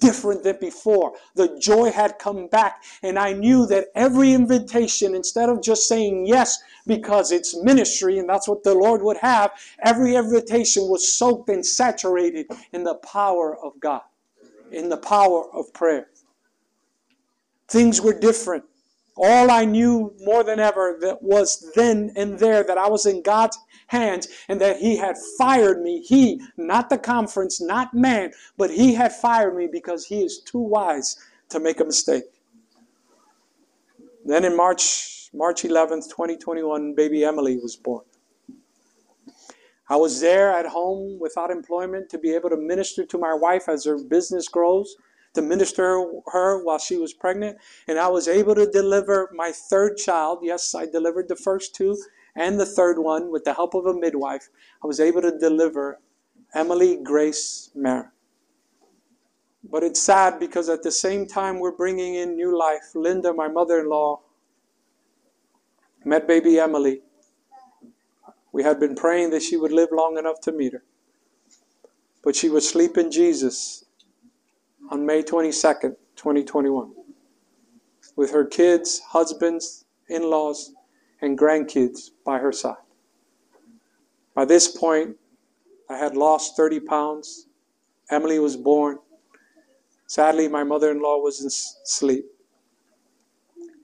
different 0.00 0.42
than 0.42 0.58
before. 0.60 1.14
The 1.34 1.58
joy 1.58 1.90
had 1.90 2.18
come 2.18 2.48
back, 2.48 2.82
and 3.02 3.18
I 3.18 3.32
knew 3.32 3.66
that 3.66 3.88
every 3.94 4.32
invitation, 4.32 5.14
instead 5.14 5.48
of 5.48 5.62
just 5.62 5.86
saying 5.88 6.26
yes 6.26 6.58
because 6.86 7.32
it's 7.32 7.56
ministry 7.62 8.18
and 8.18 8.28
that's 8.28 8.48
what 8.48 8.64
the 8.64 8.74
Lord 8.74 9.02
would 9.02 9.18
have, 9.18 9.52
every 9.84 10.14
invitation 10.14 10.84
was 10.88 11.12
soaked 11.12 11.48
and 11.48 11.64
saturated 11.64 12.46
in 12.72 12.84
the 12.84 12.96
power 12.96 13.56
of 13.62 13.78
God, 13.80 14.02
in 14.70 14.88
the 14.88 14.96
power 14.96 15.44
of 15.54 15.72
prayer. 15.72 16.08
Things 17.68 18.00
were 18.00 18.18
different. 18.18 18.64
All 19.20 19.50
I 19.50 19.64
knew 19.64 20.14
more 20.20 20.44
than 20.44 20.60
ever 20.60 20.96
that 21.00 21.22
was 21.22 21.72
then 21.74 22.12
and 22.14 22.38
there 22.38 22.62
that 22.62 22.78
I 22.78 22.88
was 22.88 23.04
in 23.04 23.22
God's 23.22 23.58
hands 23.88 24.28
and 24.48 24.60
that 24.60 24.76
He 24.76 24.96
had 24.96 25.16
fired 25.36 25.82
me. 25.82 26.00
He, 26.02 26.40
not 26.56 26.88
the 26.88 26.98
conference, 26.98 27.60
not 27.60 27.92
man, 27.92 28.32
but 28.56 28.70
He 28.70 28.94
had 28.94 29.12
fired 29.12 29.56
me 29.56 29.68
because 29.70 30.06
He 30.06 30.22
is 30.22 30.40
too 30.40 30.60
wise 30.60 31.16
to 31.48 31.58
make 31.58 31.80
a 31.80 31.84
mistake. 31.84 32.24
Then 34.24 34.44
in 34.44 34.56
March, 34.56 35.30
March 35.34 35.62
11th, 35.62 36.10
2021, 36.10 36.94
baby 36.94 37.24
Emily 37.24 37.56
was 37.56 37.74
born. 37.74 38.04
I 39.90 39.96
was 39.96 40.20
there 40.20 40.52
at 40.52 40.66
home 40.66 41.18
without 41.18 41.50
employment 41.50 42.08
to 42.10 42.18
be 42.18 42.34
able 42.34 42.50
to 42.50 42.56
minister 42.56 43.04
to 43.06 43.18
my 43.18 43.34
wife 43.34 43.68
as 43.68 43.84
her 43.84 43.98
business 43.98 44.46
grows 44.46 44.96
to 45.34 45.42
minister 45.42 46.04
her 46.32 46.62
while 46.64 46.78
she 46.78 46.96
was 46.96 47.12
pregnant. 47.12 47.58
And 47.86 47.98
I 47.98 48.08
was 48.08 48.28
able 48.28 48.54
to 48.54 48.66
deliver 48.66 49.30
my 49.34 49.52
third 49.52 49.96
child. 49.96 50.40
Yes, 50.42 50.74
I 50.74 50.86
delivered 50.86 51.28
the 51.28 51.36
first 51.36 51.74
two 51.74 51.96
and 52.34 52.58
the 52.58 52.66
third 52.66 52.98
one 52.98 53.30
with 53.30 53.44
the 53.44 53.54
help 53.54 53.74
of 53.74 53.86
a 53.86 53.94
midwife. 53.94 54.48
I 54.82 54.86
was 54.86 55.00
able 55.00 55.22
to 55.22 55.36
deliver 55.36 56.00
Emily 56.54 56.98
Grace 57.02 57.70
Mara. 57.74 58.12
But 59.70 59.82
it's 59.82 60.00
sad 60.00 60.38
because 60.38 60.68
at 60.68 60.82
the 60.82 60.92
same 60.92 61.26
time 61.26 61.58
we're 61.58 61.76
bringing 61.76 62.14
in 62.14 62.36
new 62.36 62.56
life, 62.56 62.94
Linda, 62.94 63.34
my 63.34 63.48
mother 63.48 63.80
in 63.80 63.90
law, 63.90 64.20
met 66.04 66.26
baby 66.26 66.58
Emily. 66.58 67.02
We 68.52 68.62
had 68.62 68.80
been 68.80 68.94
praying 68.94 69.30
that 69.30 69.42
she 69.42 69.56
would 69.56 69.72
live 69.72 69.90
long 69.92 70.16
enough 70.16 70.40
to 70.42 70.52
meet 70.52 70.72
her. 70.72 70.84
But 72.22 72.34
she 72.34 72.48
was 72.48 72.68
sleeping 72.68 73.10
Jesus 73.10 73.84
on 74.90 75.04
May 75.04 75.22
22nd, 75.22 75.96
2021, 76.16 76.92
with 78.16 78.30
her 78.30 78.44
kids, 78.44 79.00
husbands, 79.08 79.84
in 80.08 80.22
laws, 80.22 80.72
and 81.20 81.38
grandkids 81.38 82.10
by 82.24 82.38
her 82.38 82.52
side. 82.52 82.76
By 84.34 84.44
this 84.44 84.68
point, 84.68 85.16
I 85.90 85.96
had 85.96 86.16
lost 86.16 86.56
30 86.56 86.80
pounds. 86.80 87.46
Emily 88.10 88.38
was 88.38 88.56
born. 88.56 88.98
Sadly, 90.06 90.48
my 90.48 90.64
mother 90.64 90.90
in 90.90 91.02
law 91.02 91.18
was 91.18 91.44
asleep. 91.44 92.24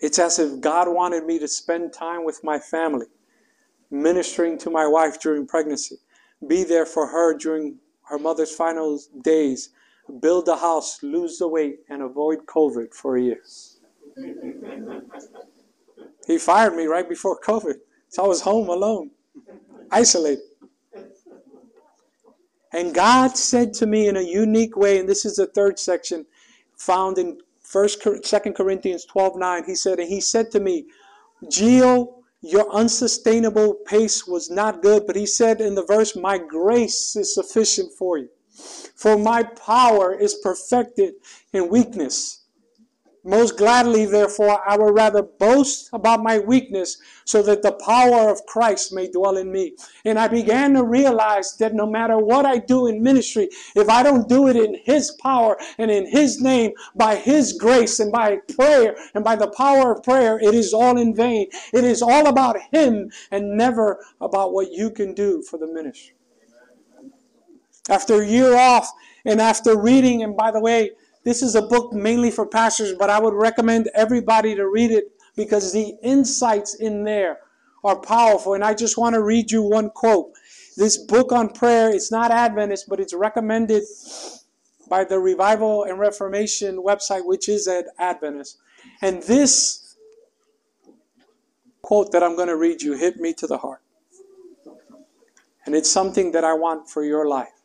It's 0.01 0.19
as 0.19 0.39
if 0.39 0.61
God 0.61 0.89
wanted 0.89 1.25
me 1.25 1.39
to 1.39 1.49
spend 1.49 1.93
time 1.93 2.25
with 2.25 2.43
my 2.43 2.59
family, 2.59 3.07
ministering 3.91 4.59
to 4.59 4.71
my 4.71 4.87
wife 4.87 5.21
during 5.21 5.47
pregnancy, 5.47 5.97
be 6.47 6.65
there 6.65 6.87
for 6.87 7.07
her 7.07 7.37
during 7.37 7.77
her 8.05 8.19
mother's 8.19 8.55
final 8.55 9.01
days, 9.23 9.71
build 10.21 10.49
a 10.49 10.57
house, 10.57 11.03
lose 11.03 11.39
the 11.39 11.49
weight, 11.49 11.81
and 11.89 12.03
avoid 12.03 12.47
COVID 12.47 12.95
for 12.95 13.17
a 13.17 13.23
year. 13.23 13.43
he 16.27 16.39
fired 16.39 16.75
me 16.75 16.87
right 16.87 17.09
before 17.09 17.39
COVID. 17.41 17.77
So 18.09 18.25
I 18.25 18.29
was 18.29 18.43
home 18.43 18.69
alone, 18.69 19.11
isolated. 19.91 20.45
And 22.73 22.95
God 22.95 23.37
said 23.37 23.73
to 23.75 23.87
me 23.87 24.09
in 24.09 24.17
a 24.17 24.23
unique 24.23 24.77
way, 24.77 24.99
and 24.99 25.09
this 25.09 25.25
is 25.25 25.37
the 25.37 25.47
third 25.47 25.79
section 25.79 26.27
found 26.77 27.19
in 27.19 27.39
First, 27.61 28.07
Second 28.25 28.55
Corinthians 28.55 29.05
12 29.05 29.37
9. 29.37 29.65
He 29.65 29.75
said, 29.75 29.99
and 29.99 30.09
he 30.09 30.21
said 30.21 30.51
to 30.53 30.61
me, 30.61 30.87
Gio, 31.47 32.23
your 32.41 32.71
unsustainable 32.71 33.75
pace 33.87 34.27
was 34.27 34.51
not 34.51 34.83
good, 34.83 35.07
but 35.07 35.17
he 35.17 35.25
said 35.27 35.61
in 35.61 35.75
the 35.75 35.85
verse, 35.85 36.15
My 36.15 36.37
grace 36.37 37.17
is 37.17 37.35
sufficient 37.35 37.93
for 37.95 38.19
you. 38.19 38.29
For 38.95 39.19
my 39.19 39.43
power 39.43 40.15
is 40.15 40.35
perfected 40.35 41.15
in 41.53 41.69
weakness. 41.69 42.45
Most 43.27 43.57
gladly, 43.57 44.05
therefore, 44.05 44.61
I 44.69 44.77
will 44.77 44.93
rather 44.93 45.23
boast 45.23 45.89
about 45.95 46.23
my 46.23 46.39
weakness 46.41 46.99
so 47.25 47.43
that 47.43 47.63
the 47.63 47.73
power 47.73 48.31
of 48.31 48.45
Christ 48.45 48.93
may 48.93 49.11
dwell 49.11 49.39
in 49.39 49.51
me. 49.51 49.77
And 50.05 50.19
I 50.19 50.29
began 50.29 50.75
to 50.75 50.85
realize 50.85 51.57
that 51.57 51.73
no 51.73 51.87
matter 51.87 52.19
what 52.19 52.45
I 52.45 52.59
do 52.59 52.87
in 52.87 53.03
ministry, 53.03 53.49
if 53.75 53.89
I 53.89 54.03
don't 54.03 54.29
do 54.29 54.49
it 54.49 54.57
in 54.57 54.79
His 54.85 55.11
power 55.11 55.57
and 55.79 55.91
in 55.91 56.07
His 56.07 56.43
name, 56.43 56.73
by 56.95 57.17
His 57.17 57.55
grace 57.55 57.99
and 57.99 58.13
by 58.13 58.41
prayer 58.55 58.95
and 59.15 59.25
by 59.25 59.37
the 59.37 59.49
power 59.49 59.93
of 59.93 60.03
prayer, 60.03 60.39
it 60.39 60.53
is 60.53 60.75
all 60.75 60.99
in 60.99 61.15
vain. 61.15 61.49
It 61.73 61.85
is 61.85 62.03
all 62.03 62.27
about 62.27 62.59
Him 62.73 63.11
and 63.31 63.57
never 63.57 64.05
about 64.21 64.53
what 64.53 64.71
you 64.71 64.91
can 64.91 65.15
do 65.15 65.41
for 65.41 65.59
the 65.59 65.67
ministry. 65.67 66.14
After 67.89 68.23
a 68.23 68.27
year 68.27 68.57
off 68.57 68.91
and 69.25 69.41
after 69.41 69.79
reading, 69.79 70.23
and 70.23 70.37
by 70.37 70.51
the 70.51 70.61
way, 70.61 70.91
this 71.25 71.43
is 71.43 71.55
a 71.55 71.63
book 71.63 71.93
mainly 71.93 72.31
for 72.31 72.47
pastors, 72.47 72.93
but 72.93 73.11
I 73.11 73.19
would 73.19 73.35
recommend 73.35 73.91
everybody 73.95 74.55
to 74.55 74.69
read 74.69 74.91
it 74.91 75.05
because 75.37 75.73
the 75.73 75.95
insights 76.03 76.75
in 76.75 77.05
there 77.05 77.39
are 77.83 77.99
powerful. 77.99 78.55
And 78.55 78.65
I 78.65 78.75
just 78.75 78.99
want 78.99 79.15
to 79.15 79.23
read 79.23 79.51
you 79.51 79.63
one 79.63 79.91
quote. 79.91 80.33
This 80.77 80.99
book 80.99 81.33
on 81.33 81.51
prayer, 81.51 81.91
it's 81.91 82.11
not 82.11 82.31
Adventist, 82.31 82.89
but 82.89 83.01
it's 83.01 83.15
recommended 83.15 83.85
by 84.89 85.05
the 85.05 85.19
Revival 85.19 85.85
and 85.85 85.99
Reformation 85.99 86.83
website, 86.83 87.25
which 87.25 87.49
is 87.49 87.69
at 87.69 87.87
Adventist. 87.99 88.59
And 89.01 89.23
this 89.23 89.97
quote 91.83 92.13
that 92.13 92.23
I'm 92.23 92.37
going 92.37 92.49
to 92.49 92.57
read 92.57 92.83
you 92.83 92.95
hit 92.95 93.17
me 93.17 93.33
to 93.35 93.47
the 93.47 93.59
heart. 93.59 93.81
And 95.67 95.75
it's 95.75 95.91
something 95.91 96.33
that 96.33 96.45
I 96.45 96.55
want 96.55 96.91
for 96.91 97.05
your 97.05 97.27
life. 97.27 97.64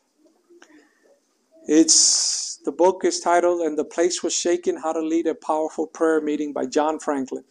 It's 1.72 2.56
the 2.64 2.72
book 2.72 3.04
is 3.04 3.20
titled 3.20 3.60
"And 3.60 3.78
the 3.78 3.84
Place 3.84 4.24
Was 4.24 4.34
Shaken: 4.34 4.78
How 4.78 4.92
to 4.92 5.00
Lead 5.00 5.28
a 5.28 5.36
Powerful 5.36 5.86
Prayer 5.86 6.20
Meeting" 6.20 6.52
by 6.52 6.66
John 6.66 6.98
Franklin. 6.98 7.44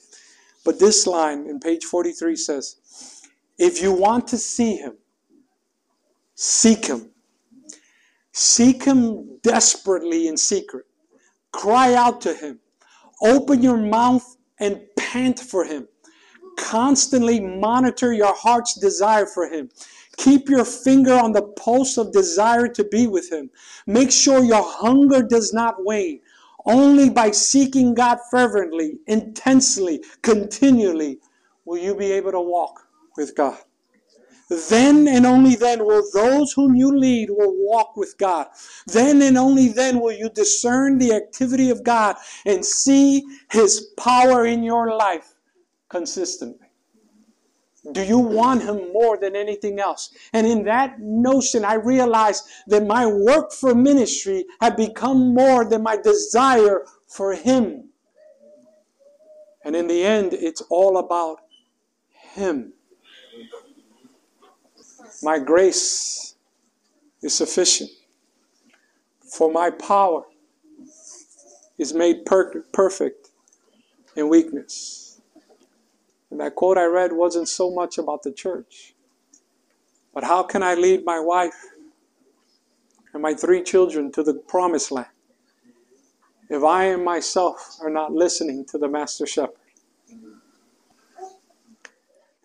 But 0.66 0.78
this 0.78 1.08
line 1.08 1.48
in 1.48 1.62
page 1.62 1.86
43 1.86 2.36
says, 2.36 2.76
If 3.58 3.82
you 3.82 3.94
want 3.94 4.28
to 4.28 4.38
see 4.38 4.76
him, 4.76 4.98
seek 6.36 6.88
him. 6.88 7.12
Seek 8.34 8.84
him 8.84 9.40
desperately 9.42 10.28
in 10.28 10.36
secret. 10.36 10.86
Cry 11.54 11.94
out 11.94 12.20
to 12.22 12.34
him. 12.34 12.60
Open 13.22 13.64
your 13.64 13.78
mouth 13.78 14.36
and 14.60 14.82
pant 14.98 15.40
for 15.40 15.64
him. 15.64 15.88
Constantly 16.58 17.40
monitor 17.40 18.12
your 18.12 18.36
heart's 18.36 18.74
desire 18.78 19.26
for 19.26 19.48
him. 19.48 19.70
Keep 20.20 20.50
your 20.50 20.66
finger 20.66 21.14
on 21.14 21.32
the 21.32 21.42
pulse 21.42 21.98
of 21.98 22.12
desire 22.12 22.68
to 22.68 22.84
be 22.84 23.08
with 23.08 23.32
him. 23.32 23.50
Make 23.88 24.12
sure 24.12 24.44
your 24.44 24.64
hunger 24.64 25.24
does 25.24 25.54
not 25.54 25.86
wane. 25.86 26.20
Only 26.66 27.10
by 27.10 27.32
seeking 27.32 27.94
God 27.94 28.20
fervently, 28.30 29.00
intensely, 29.08 30.04
continually 30.22 31.20
will 31.64 31.78
you 31.78 31.96
be 31.96 32.12
able 32.12 32.34
to 32.34 32.42
walk 32.42 32.82
with 33.16 33.34
God. 33.36 33.58
Then 34.70 35.08
and 35.08 35.26
only 35.26 35.56
then 35.56 35.86
will 35.86 36.04
those 36.14 36.52
whom 36.54 36.76
you 36.76 36.98
lead 36.98 37.30
will 37.30 37.56
walk 37.56 37.96
with 37.96 38.18
God. 38.18 38.48
Then 38.88 39.22
and 39.22 39.38
only 39.38 39.70
then 39.70 40.02
will 40.02 40.12
you 40.12 40.30
discern 40.30 40.98
the 40.98 41.14
activity 41.14 41.70
of 41.70 41.84
God 41.84 42.18
and 42.46 42.66
see 42.66 43.24
his 43.52 43.94
power 43.98 44.46
in 44.46 44.64
your 44.64 44.98
life 44.98 45.36
consistently. 45.90 46.69
Do 47.92 48.04
you 48.04 48.20
want 48.20 48.64
him 48.64 48.92
more 48.94 49.18
than 49.18 49.36
anything 49.36 49.80
else? 49.80 50.12
And 50.34 50.46
in 50.46 50.64
that 50.66 51.00
notion, 51.00 51.66
I 51.66 51.76
realized 51.76 52.44
that 52.68 52.86
my 52.86 53.06
work 53.06 53.52
for 53.52 53.74
ministry 53.74 54.46
had 54.62 54.76
become 54.76 55.34
more 55.34 55.68
than 55.68 55.84
my 55.84 55.98
desire 55.98 56.86
for 57.08 57.34
him. 57.34 57.90
And 59.64 59.76
in 59.76 59.88
the 59.88 60.04
end, 60.04 60.34
it's 60.34 60.62
all 60.70 60.98
about 60.98 61.40
him. 62.34 62.74
My 65.22 65.40
grace 65.40 66.36
is 67.22 67.34
sufficient, 67.34 67.90
for 69.20 69.52
my 69.52 69.70
power 69.70 70.24
is 71.78 71.94
made 71.94 72.26
per- 72.26 72.64
perfect 72.72 73.32
in 74.16 74.30
weakness. 74.30 75.09
And 76.32 76.40
that 76.40 76.56
quote 76.56 76.78
I 76.78 76.86
read 76.86 77.14
wasn't 77.14 77.50
so 77.50 77.72
much 77.72 77.98
about 77.98 78.24
the 78.24 78.32
church, 78.32 78.94
but 80.14 80.24
how 80.24 80.44
can 80.44 80.62
I 80.64 80.76
lead 80.76 81.06
my 81.06 81.20
wife 81.20 81.56
and 83.14 83.22
my 83.22 83.34
three 83.34 83.64
children 83.64 84.12
to 84.14 84.24
the 84.24 84.36
promised 84.36 84.92
land 84.92 85.08
if 86.50 86.64
I 86.64 86.86
and 86.86 87.04
myself 87.04 87.78
are 87.82 87.90
not 87.90 88.12
listening 88.12 88.66
to 88.66 88.78
the 88.78 88.88
Master 88.88 89.26
Shepherd? 89.26 89.56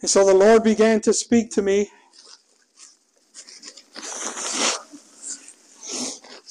And 0.01 0.11
so 0.11 0.25
the 0.27 0.35
Lord 0.35 0.63
began 0.63 1.01
to 1.03 1.13
speak 1.13 1.51
to 1.53 1.63
me 1.63 1.91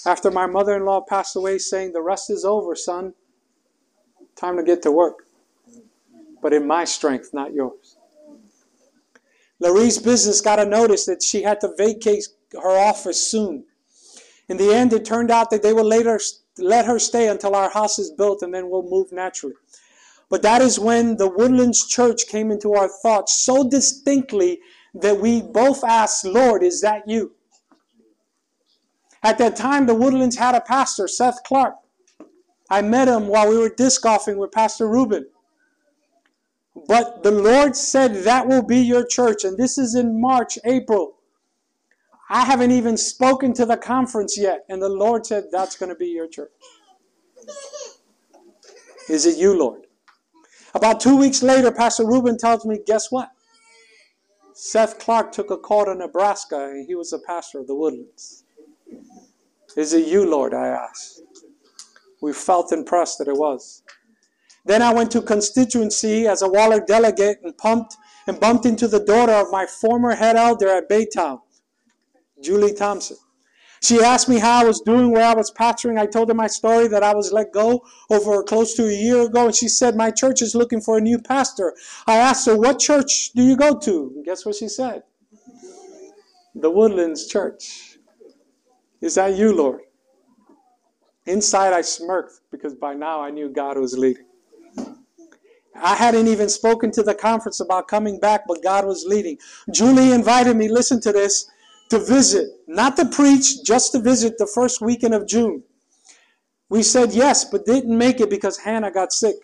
after 0.06 0.32
my 0.32 0.46
mother 0.46 0.76
in 0.76 0.86
law 0.86 1.02
passed 1.02 1.36
away, 1.36 1.58
saying, 1.58 1.94
The 1.94 2.02
rest 2.02 2.30
is 2.30 2.44
over, 2.44 2.76
son. 2.76 3.14
Time 4.36 4.58
to 4.58 4.64
get 4.64 4.82
to 4.84 4.92
work. 4.92 5.23
But 6.44 6.54
in 6.54 6.68
my 6.68 6.84
strength, 6.84 7.34
not 7.34 7.54
yours. 7.54 7.96
Larie's 9.60 9.98
business 9.98 10.42
got 10.42 10.60
a 10.60 10.66
notice 10.66 11.06
that 11.06 11.24
she 11.24 11.42
had 11.42 11.62
to 11.62 11.74
vacate 11.78 12.28
her 12.52 12.78
office 12.78 13.26
soon. 13.26 13.64
In 14.50 14.58
the 14.58 14.74
end, 14.74 14.92
it 14.92 15.06
turned 15.06 15.32
out 15.32 15.50
that 15.52 15.64
they 15.64 15.72
will 15.72 15.86
later 15.86 16.20
let 16.58 16.86
her 16.86 17.00
stay 17.00 17.30
until 17.30 17.56
our 17.56 17.70
house 17.70 17.98
is 17.98 18.12
built 18.12 18.42
and 18.42 18.54
then 18.54 18.70
we'll 18.70 18.84
move 18.84 19.14
naturally. 19.14 19.56
But 20.30 20.42
that 20.42 20.62
is 20.62 20.78
when 20.78 21.16
the 21.16 21.30
Woodlands 21.30 21.88
Church 21.88 22.28
came 22.28 22.52
into 22.52 22.74
our 22.74 22.90
thoughts 22.90 23.34
so 23.34 23.70
distinctly 23.70 24.60
that 24.96 25.22
we 25.22 25.42
both 25.42 25.84
asked, 25.84 26.26
Lord, 26.26 26.62
is 26.62 26.82
that 26.82 27.08
you? 27.08 27.32
At 29.24 29.38
that 29.38 29.56
time, 29.56 29.86
the 29.86 29.96
Woodlands 29.96 30.36
had 30.36 30.56
a 30.56 30.62
pastor, 30.62 31.08
Seth 31.08 31.42
Clark. 31.46 31.76
I 32.70 32.82
met 32.82 33.08
him 33.08 33.28
while 33.28 33.50
we 33.50 33.58
were 33.58 33.70
disc 33.70 34.02
golfing 34.02 34.38
with 34.38 34.52
Pastor 34.52 34.90
Ruben. 34.90 35.28
But 36.76 37.24
the 37.24 37.32
Lord 37.32 37.76
said 37.76 38.24
that 38.24 38.48
will 38.48 38.64
be 38.64 38.80
your 38.80 39.06
church, 39.06 39.44
and 39.44 39.58
this 39.58 39.78
is 39.78 39.96
in 39.96 40.20
March, 40.20 40.58
April. 40.66 41.18
I 42.30 42.46
haven't 42.46 42.72
even 42.72 42.98
spoken 42.98 43.54
to 43.54 43.66
the 43.66 43.78
conference 43.78 44.38
yet, 44.38 44.66
and 44.70 44.82
the 44.82 44.90
Lord 44.90 45.26
said 45.26 45.46
that's 45.52 45.78
going 45.78 45.90
to 45.90 45.96
be 45.96 46.08
your 46.08 46.28
church. 46.28 46.52
Is 49.10 49.26
it 49.26 49.38
you, 49.38 49.58
Lord? 49.58 49.82
About 50.74 51.00
two 51.00 51.16
weeks 51.16 51.44
later, 51.44 51.72
Pastor 51.72 52.06
Ruben 52.06 52.38
tells 52.38 52.66
me, 52.66 52.80
guess 52.86 53.12
what? 53.12 53.30
Seth 54.54 54.98
Clark 54.98 55.32
took 55.32 55.52
a 55.52 55.58
call 55.58 55.86
to 55.86 55.94
Nebraska, 55.94 56.70
and 56.72 56.88
he 56.88 56.96
was 56.96 57.12
the 57.12 57.20
pastor 57.20 57.60
of 57.60 57.68
the 57.68 57.76
Woodlands. 57.76 58.46
Is 59.76 59.94
it 59.94 60.08
you, 60.08 60.28
Lord? 60.28 60.54
I 60.54 60.68
asked. 60.68 61.22
We 62.22 62.34
felt 62.34 62.72
impressed 62.72 63.20
that 63.20 63.28
it 63.28 63.36
was. 63.36 63.83
Then 64.66 64.82
I 64.82 64.94
went 64.94 65.12
to 65.12 65.22
constituency 65.22 66.28
as 66.28 66.42
a 66.42 66.48
Waller 66.48 66.80
delegate 66.80 67.40
and 67.44 67.58
pumped 67.58 67.98
and 68.28 68.40
bumped 68.40 68.66
into 68.66 68.88
the 68.88 69.00
daughter 69.00 69.34
of 69.34 69.52
my 69.52 69.66
former 69.66 70.16
head 70.16 70.36
elder 70.38 70.70
at 70.70 70.90
Baytown, 70.90 71.42
Julie 72.42 72.74
Thompson. 72.74 73.18
She 73.82 74.00
asked 74.00 74.30
me 74.30 74.38
how 74.38 74.62
I 74.62 74.64
was 74.64 74.80
doing, 74.80 75.12
where 75.12 75.26
I 75.26 75.34
was 75.34 75.52
pastoring. 75.52 76.00
I 76.00 76.06
told 76.06 76.30
her 76.30 76.34
my 76.34 76.48
story 76.48 76.88
that 76.88 77.04
I 77.04 77.14
was 77.14 77.34
let 77.34 77.52
go 77.52 77.86
over 78.10 78.42
close 78.42 78.76
to 78.76 78.88
a 78.88 78.94
year 78.94 79.24
ago, 79.24 79.48
and 79.48 79.56
she 79.56 79.68
said, 79.68 79.98
My 79.98 80.10
church 80.10 80.42
is 80.42 80.56
looking 80.56 80.80
for 80.80 80.98
a 80.98 81.02
new 81.02 81.20
pastor. 81.20 81.76
I 82.08 82.16
asked 82.16 82.46
her, 82.46 82.58
What 82.58 82.80
church 82.80 83.32
do 83.36 83.44
you 83.44 83.58
go 83.58 83.78
to? 83.78 84.14
And 84.16 84.24
guess 84.24 84.46
what 84.46 84.56
she 84.56 84.70
said? 84.70 85.04
The 86.56 86.70
Woodlands 86.70 87.28
Church. 87.28 87.98
Is 89.02 89.16
that 89.16 89.36
you, 89.36 89.54
Lord? 89.54 89.82
Inside, 91.26 91.74
I 91.74 91.82
smirked 91.82 92.40
because 92.52 92.76
by 92.76 92.94
now 92.94 93.22
I 93.22 93.32
knew 93.32 93.50
God 93.50 93.78
was 93.78 93.98
leading. 93.98 94.28
I 95.76 95.96
hadn't 95.96 96.28
even 96.28 96.50
spoken 96.50 96.92
to 96.92 97.04
the 97.04 97.16
conference 97.16 97.60
about 97.60 97.88
coming 97.88 98.20
back, 98.20 98.42
but 98.48 98.64
God 98.64 98.86
was 98.86 99.06
leading. 99.08 99.38
Julie 99.72 100.12
invited 100.12 100.56
me, 100.56 100.70
listen 100.70 101.02
to 101.02 101.12
this, 101.12 101.50
to 101.90 102.00
visit, 102.00 102.48
not 102.68 102.96
to 102.98 103.06
preach, 103.06 103.64
just 103.64 103.92
to 103.92 104.00
visit 104.00 104.38
the 104.38 104.48
first 104.48 104.82
weekend 104.82 105.14
of 105.14 105.28
June. 105.28 105.64
We 106.70 106.84
said 106.84 107.14
yes, 107.14 107.46
but 107.46 107.66
didn't 107.66 107.98
make 107.98 108.20
it 108.20 108.30
because 108.30 108.58
Hannah 108.58 108.92
got 108.92 109.14
sick. 109.14 109.36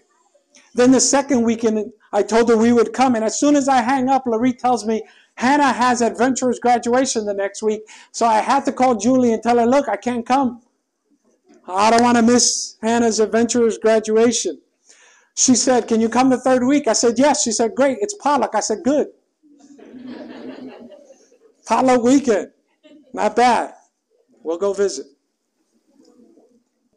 Then 0.74 0.92
the 0.92 1.00
second 1.00 1.44
weekend, 1.44 1.92
I 2.12 2.24
told 2.24 2.50
her 2.50 2.58
we 2.58 2.74
would 2.74 2.94
come, 2.94 3.16
and 3.16 3.24
as 3.24 3.40
soon 3.40 3.56
as 3.56 3.68
I 3.68 3.82
hang 3.82 4.10
up, 4.10 4.24
Larry 4.26 4.54
tells 4.54 4.86
me, 4.86 5.04
Hannah 5.36 5.72
has 5.72 6.02
Adventurers 6.02 6.60
graduation 6.60 7.26
the 7.26 7.34
next 7.34 7.64
week, 7.64 7.82
so 8.12 8.26
I 8.26 8.40
had 8.40 8.66
to 8.66 8.72
call 8.72 8.96
Julie 8.96 9.34
and 9.34 9.42
tell 9.42 9.58
her, 9.58 9.66
look, 9.66 9.88
I 9.88 9.96
can't 9.96 10.26
come. 10.26 10.62
I 11.68 11.92
don't 11.92 12.02
want 12.02 12.18
to 12.18 12.24
miss 12.24 12.78
Hannah's 12.82 13.20
Adventurers 13.20 13.78
graduation. 13.78 14.60
She 15.40 15.56
said, 15.56 15.88
Can 15.88 16.02
you 16.02 16.10
come 16.10 16.30
the 16.30 16.38
third 16.38 16.66
week? 16.66 16.86
I 16.90 16.92
said, 16.92 17.18
Yes. 17.18 17.44
She 17.44 17.54
said, 17.54 17.74
Great. 17.74 17.98
It's 18.02 18.14
Pollock. 18.14 18.56
I 18.56 18.60
said, 18.60 18.80
Good. 18.84 19.08
Pollock 21.66 22.04
weekend. 22.04 22.52
Not 23.14 23.38
bad. 23.38 23.74
We'll 24.44 24.58
go 24.58 24.74
visit. 24.74 25.06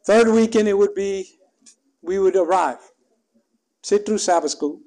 Third 0.05 0.27
weekend, 0.27 0.67
it 0.67 0.77
would 0.77 0.93
be, 0.93 1.39
we 2.01 2.19
would 2.19 2.35
arrive, 2.35 2.79
sit 3.81 4.05
through 4.05 4.17
Sabbath 4.17 4.51
school. 4.51 4.81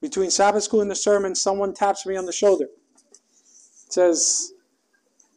Between 0.00 0.30
Sabbath 0.30 0.62
school 0.62 0.80
and 0.80 0.90
the 0.90 0.94
sermon, 0.94 1.34
someone 1.34 1.74
taps 1.74 2.06
me 2.06 2.14
on 2.14 2.24
the 2.24 2.32
shoulder. 2.32 2.68
Says, 3.88 4.52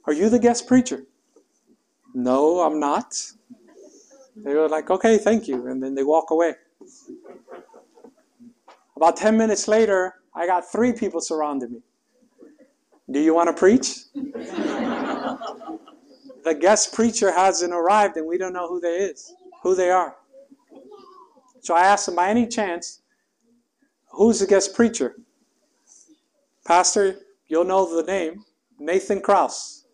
Are 0.06 0.14
you 0.14 0.30
the 0.30 0.38
guest 0.38 0.68
preacher? 0.68 1.02
No, 2.14 2.60
I'm 2.62 2.80
not. 2.80 3.16
They 4.36 4.54
were 4.54 4.70
like, 4.70 4.92
Okay, 4.92 5.18
thank 5.18 5.48
you. 5.48 5.66
And 5.66 5.82
then 5.82 5.96
they 5.96 6.04
walk 6.04 6.30
away. 6.30 6.54
About 9.00 9.16
10 9.16 9.38
minutes 9.38 9.70
later, 9.70 10.16
I 10.36 10.46
got 10.46 10.70
three 10.70 10.92
people 10.92 11.22
surrounding 11.22 11.72
me. 11.72 11.80
Do 13.10 13.22
you 13.22 13.34
want 13.34 13.48
to 13.48 13.54
preach? 13.54 14.00
the 16.44 16.54
guest 16.60 16.94
preacher 16.94 17.32
hasn't 17.32 17.72
arrived 17.72 18.18
and 18.18 18.28
we 18.28 18.38
don't 18.38 18.52
know 18.52 18.68
who 18.68 18.82
they 18.82 18.98
is, 18.98 19.34
who 19.64 19.74
they 19.74 19.90
are. 19.90 20.18
So 21.62 21.76
I 21.76 21.84
asked 21.84 22.08
them 22.08 22.16
by 22.16 22.28
any 22.28 22.46
chance, 22.46 23.00
who's 24.12 24.42
the 24.42 24.48
guest 24.48 24.76
preacher? 24.76 25.16
Pastor, 26.66 27.20
you'll 27.48 27.64
know 27.64 27.96
the 27.96 28.04
name, 28.04 28.44
Nathan 28.80 29.22
Kraus. 29.22 29.86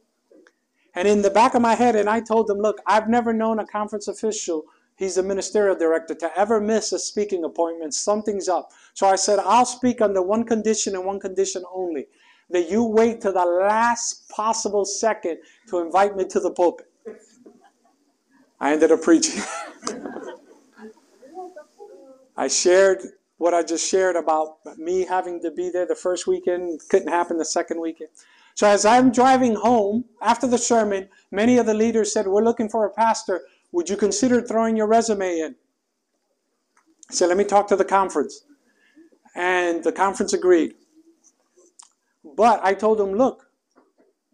And 0.95 1.07
in 1.07 1.21
the 1.21 1.29
back 1.29 1.53
of 1.53 1.61
my 1.61 1.75
head, 1.75 1.95
and 1.95 2.09
I 2.09 2.21
told 2.21 2.47
them, 2.47 2.57
look, 2.57 2.81
I've 2.87 3.07
never 3.07 3.33
known 3.33 3.59
a 3.59 3.67
conference 3.67 4.07
official 4.07 4.65
he's 4.95 5.17
a 5.17 5.23
ministerial 5.23 5.75
director, 5.75 6.15
to 6.15 6.39
ever 6.39 6.59
miss 6.61 6.91
a 6.91 6.99
speaking 6.99 7.43
appointment, 7.43 7.93
something's 7.93 8.47
up. 8.47 8.71
So 8.93 9.07
I 9.07 9.15
said, 9.15 9.39
I'll 9.39 9.65
speak 9.65 10.01
under 10.01 10.21
one 10.21 10.43
condition 10.43 10.95
and 10.95 11.05
one 11.05 11.19
condition 11.19 11.63
only 11.73 12.07
that 12.49 12.69
you 12.69 12.83
wait 12.83 13.21
to 13.21 13.31
the 13.31 13.45
last 13.45 14.29
possible 14.29 14.85
second 14.85 15.39
to 15.67 15.79
invite 15.79 16.15
me 16.15 16.25
to 16.25 16.39
the 16.39 16.51
pulpit. 16.51 16.91
I 18.59 18.71
ended 18.71 18.91
up 18.91 19.01
preaching. 19.01 19.41
I 22.37 22.47
shared 22.47 23.01
what 23.37 23.53
I 23.53 23.63
just 23.63 23.89
shared 23.89 24.15
about 24.15 24.57
me 24.77 25.05
having 25.05 25.41
to 25.41 25.51
be 25.51 25.69
there 25.69 25.85
the 25.85 25.95
first 25.95 26.25
weekend, 26.27 26.81
couldn't 26.89 27.09
happen 27.09 27.37
the 27.37 27.45
second 27.45 27.81
weekend. 27.81 28.09
So 28.55 28.67
as 28.67 28.85
I'm 28.85 29.11
driving 29.11 29.55
home 29.55 30.05
after 30.21 30.47
the 30.47 30.57
sermon, 30.57 31.09
many 31.31 31.57
of 31.57 31.65
the 31.65 31.73
leaders 31.73 32.13
said, 32.13 32.27
We're 32.27 32.43
looking 32.43 32.69
for 32.69 32.85
a 32.85 32.89
pastor. 32.89 33.41
Would 33.75 33.89
you 33.89 33.97
consider 33.97 34.41
throwing 34.41 34.77
your 34.77 34.87
resume 34.87 35.39
in? 35.39 35.55
I 37.09 37.13
said, 37.13 37.27
Let 37.27 37.35
me 37.35 37.43
talk 37.43 37.67
to 37.67 37.75
the 37.75 37.83
conference. 37.83 38.45
And 39.35 39.83
the 39.83 39.91
conference 39.91 40.31
agreed. 40.31 40.75
But 42.23 42.61
I 42.63 42.73
told 42.73 42.99
them, 42.99 43.11
Look, 43.15 43.47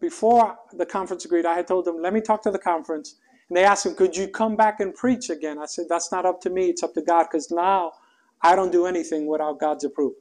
before 0.00 0.58
the 0.72 0.86
conference 0.86 1.24
agreed, 1.24 1.44
I 1.44 1.54
had 1.54 1.66
told 1.66 1.86
them, 1.86 2.00
Let 2.00 2.12
me 2.12 2.20
talk 2.20 2.40
to 2.44 2.52
the 2.52 2.58
conference. 2.60 3.16
And 3.48 3.56
they 3.56 3.64
asked 3.64 3.84
him, 3.84 3.96
Could 3.96 4.16
you 4.16 4.28
come 4.28 4.54
back 4.54 4.78
and 4.78 4.94
preach 4.94 5.28
again? 5.28 5.58
I 5.58 5.66
said, 5.66 5.86
That's 5.88 6.12
not 6.12 6.24
up 6.24 6.40
to 6.42 6.50
me, 6.50 6.66
it's 6.66 6.84
up 6.84 6.94
to 6.94 7.02
God, 7.02 7.24
because 7.24 7.50
now 7.50 7.94
I 8.42 8.54
don't 8.54 8.70
do 8.70 8.86
anything 8.86 9.26
without 9.26 9.58
God's 9.58 9.82
approval. 9.82 10.14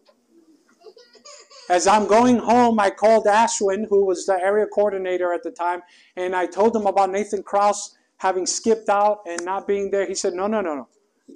As 1.70 1.86
I'm 1.86 2.08
going 2.08 2.40
home, 2.40 2.80
I 2.80 2.90
called 2.90 3.28
Ashwin, 3.28 3.86
who 3.88 4.04
was 4.04 4.26
the 4.26 4.34
area 4.34 4.66
coordinator 4.66 5.32
at 5.32 5.44
the 5.44 5.52
time, 5.52 5.84
and 6.16 6.36
I 6.36 6.48
told 6.48 6.76
him 6.76 6.88
about 6.88 7.12
Nathan 7.12 7.44
Kraus 7.44 7.98
having 8.22 8.46
skipped 8.46 8.88
out 8.88 9.22
and 9.28 9.44
not 9.44 9.68
being 9.68 9.90
there. 9.90 10.06
He 10.06 10.14
said, 10.14 10.34
No, 10.34 10.46
no, 10.46 10.62
no, 10.62 10.76
no. 10.76 10.88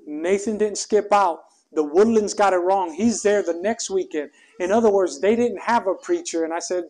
Nathan 0.05 0.57
didn't 0.57 0.77
skip 0.77 1.11
out. 1.11 1.39
The 1.73 1.83
Woodlands 1.83 2.35
got 2.35 2.53
it 2.53 2.57
wrong. 2.57 2.93
He's 2.93 3.23
there 3.23 3.41
the 3.41 3.55
next 3.55 3.89
weekend. 3.89 4.29
In 4.59 4.71
other 4.71 4.91
words, 4.91 5.19
they 5.19 5.35
didn't 5.35 5.61
have 5.61 5.87
a 5.87 5.95
preacher. 5.95 6.43
And 6.43 6.53
I 6.53 6.59
said, 6.59 6.83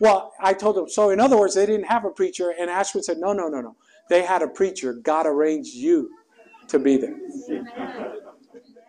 Well, 0.00 0.32
I 0.40 0.54
told 0.54 0.78
him, 0.78 0.88
so 0.88 1.10
in 1.10 1.20
other 1.20 1.38
words, 1.38 1.54
they 1.54 1.66
didn't 1.66 1.84
have 1.84 2.06
a 2.06 2.10
preacher. 2.10 2.54
And 2.58 2.70
Ashwin 2.70 3.04
said, 3.04 3.18
No, 3.18 3.34
no, 3.34 3.48
no, 3.48 3.60
no. 3.60 3.76
They 4.08 4.22
had 4.22 4.40
a 4.40 4.48
preacher. 4.48 4.94
God 4.94 5.26
arranged 5.26 5.74
you 5.74 6.10
to 6.68 6.78
be 6.78 6.96
there. 6.96 7.16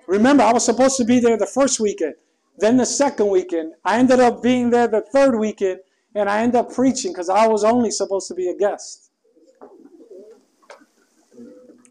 Remember, 0.08 0.44
I 0.44 0.54
was 0.54 0.64
supposed 0.64 0.96
to 0.98 1.04
be 1.04 1.20
there 1.20 1.38
the 1.38 1.46
first 1.46 1.82
weekend, 1.82 2.16
then 2.58 2.78
the 2.78 2.86
second 2.86 3.28
weekend. 3.28 3.74
I 3.84 4.00
ended 4.00 4.22
up 4.22 4.42
being 4.42 4.70
there 4.70 4.88
the 4.88 5.02
third 5.02 5.38
weekend, 5.38 5.80
and 6.16 6.30
I 6.30 6.42
ended 6.42 6.56
up 6.56 6.74
preaching 6.74 7.12
because 7.12 7.28
I 7.28 7.48
was 7.48 7.66
only 7.66 7.92
supposed 7.92 8.30
to 8.30 8.34
be 8.34 8.50
a 8.50 8.56
guest. 8.58 9.03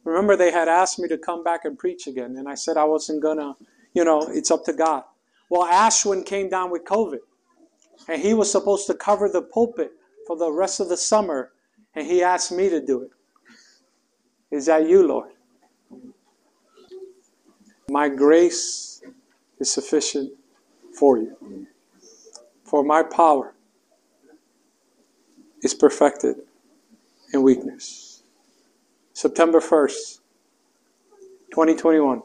Remember, 0.05 0.37
they 0.37 0.51
had 0.51 0.69
asked 0.69 0.99
me 0.99 1.09
to 1.09 1.19
come 1.19 1.45
back 1.45 1.65
and 1.65 1.79
preach 1.79 2.07
again, 2.07 2.37
and 2.37 2.49
I 2.49 2.55
said 2.55 2.77
I 2.77 2.85
wasn't 2.85 3.23
gonna, 3.23 3.55
you 3.95 4.05
know, 4.05 4.23
it's 4.23 4.51
up 4.51 4.65
to 4.65 4.73
God. 4.73 5.05
Well, 5.49 5.67
Ashwin 5.67 6.25
came 6.27 6.49
down 6.49 6.71
with 6.71 6.85
COVID, 6.85 7.21
and 8.09 8.21
he 8.21 8.35
was 8.35 8.51
supposed 8.51 8.87
to 8.89 8.95
cover 8.95 9.29
the 9.29 9.43
pulpit 9.43 9.93
for 10.27 10.37
the 10.37 10.51
rest 10.51 10.81
of 10.81 10.89
the 10.89 10.97
summer, 10.97 11.53
and 11.95 12.07
he 12.07 12.23
asked 12.23 12.53
me 12.53 12.69
to 12.69 12.85
do 12.85 13.03
it. 13.03 13.11
Is 14.51 14.67
that 14.67 14.89
you, 14.89 15.07
Lord? 15.07 15.31
My 17.91 18.09
grace 18.09 19.03
is 19.61 19.71
sufficient 19.73 20.33
for 20.99 21.19
you. 21.19 21.67
For 22.65 22.83
my 22.83 23.03
power 23.03 23.55
is 25.63 25.75
perfected 25.75 26.37
in 27.33 27.43
weakness. 27.43 28.12
September 29.23 29.61
1st, 29.61 30.19
2021, 31.53 32.23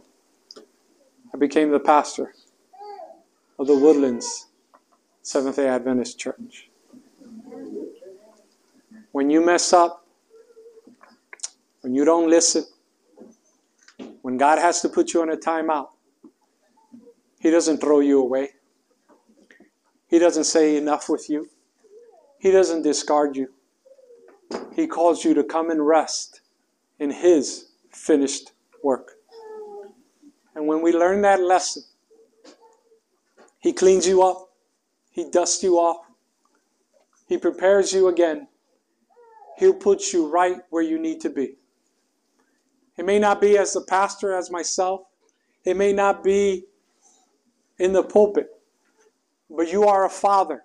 I 1.31 1.37
became 1.37 1.69
the 1.69 1.79
pastor 1.79 2.33
of 3.59 3.67
the 3.67 3.77
Woodlands 3.77 4.47
Seventh 5.21 5.57
day 5.57 5.67
Adventist 5.67 6.17
Church. 6.17 6.71
When 9.11 9.29
you 9.29 9.45
mess 9.45 9.73
up, 9.73 10.07
when 11.81 11.93
you 11.93 12.03
don't 12.03 12.31
listen, 12.31 12.65
when 14.23 14.37
God 14.37 14.57
has 14.57 14.81
to 14.81 14.89
put 14.89 15.13
you 15.13 15.21
on 15.21 15.29
a 15.29 15.37
timeout, 15.37 15.89
He 17.37 17.51
doesn't 17.51 17.77
throw 17.77 17.99
you 17.99 18.19
away. 18.19 18.53
He 20.07 20.17
doesn't 20.17 20.45
say 20.45 20.77
enough 20.77 21.09
with 21.09 21.29
you. 21.29 21.47
He 22.39 22.49
doesn't 22.49 22.81
discard 22.81 23.35
you. 23.35 23.53
He 24.75 24.87
calls 24.87 25.23
you 25.23 25.35
to 25.35 25.43
come 25.43 25.69
and 25.69 25.85
rest 25.85 26.41
in 26.99 27.11
His 27.11 27.71
finished 27.91 28.51
work. 28.83 29.13
And 30.55 30.67
when 30.67 30.81
we 30.81 30.91
learn 30.91 31.21
that 31.21 31.41
lesson, 31.41 31.83
He 33.59 33.73
cleans 33.73 34.07
you 34.07 34.23
up, 34.23 34.49
He 35.11 35.29
dusts 35.29 35.63
you 35.63 35.77
off, 35.77 36.05
He 37.27 37.37
prepares 37.37 37.93
you 37.93 38.07
again. 38.07 38.47
He'll 39.57 39.73
put 39.73 40.13
you 40.13 40.29
right 40.29 40.57
where 40.69 40.83
you 40.83 40.99
need 40.99 41.19
to 41.21 41.29
be. 41.29 41.55
It 42.97 43.05
may 43.05 43.19
not 43.19 43.41
be 43.41 43.57
as 43.57 43.75
a 43.75 43.81
pastor 43.81 44.35
as 44.35 44.51
myself. 44.51 45.01
It 45.65 45.75
may 45.77 45.93
not 45.93 46.23
be 46.23 46.65
in 47.79 47.93
the 47.93 48.03
pulpit. 48.03 48.49
But 49.49 49.71
you 49.71 49.85
are 49.85 50.05
a 50.05 50.09
father 50.09 50.63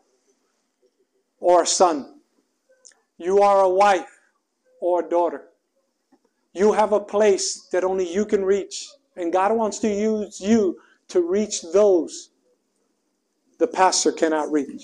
or 1.40 1.62
a 1.62 1.66
son. 1.66 2.20
You 3.18 3.40
are 3.40 3.62
a 3.62 3.68
wife 3.68 4.18
or 4.80 5.04
a 5.04 5.08
daughter. 5.08 5.44
You 6.52 6.72
have 6.72 6.92
a 6.92 7.00
place 7.00 7.68
that 7.72 7.84
only 7.84 8.12
you 8.12 8.26
can 8.26 8.44
reach. 8.44 8.88
And 9.16 9.32
God 9.32 9.56
wants 9.56 9.78
to 9.80 9.88
use 9.88 10.40
you 10.40 10.78
to 11.08 11.20
reach 11.20 11.62
those 11.72 12.30
the 13.62 13.68
pastor 13.68 14.10
cannot 14.10 14.50
reach. 14.50 14.82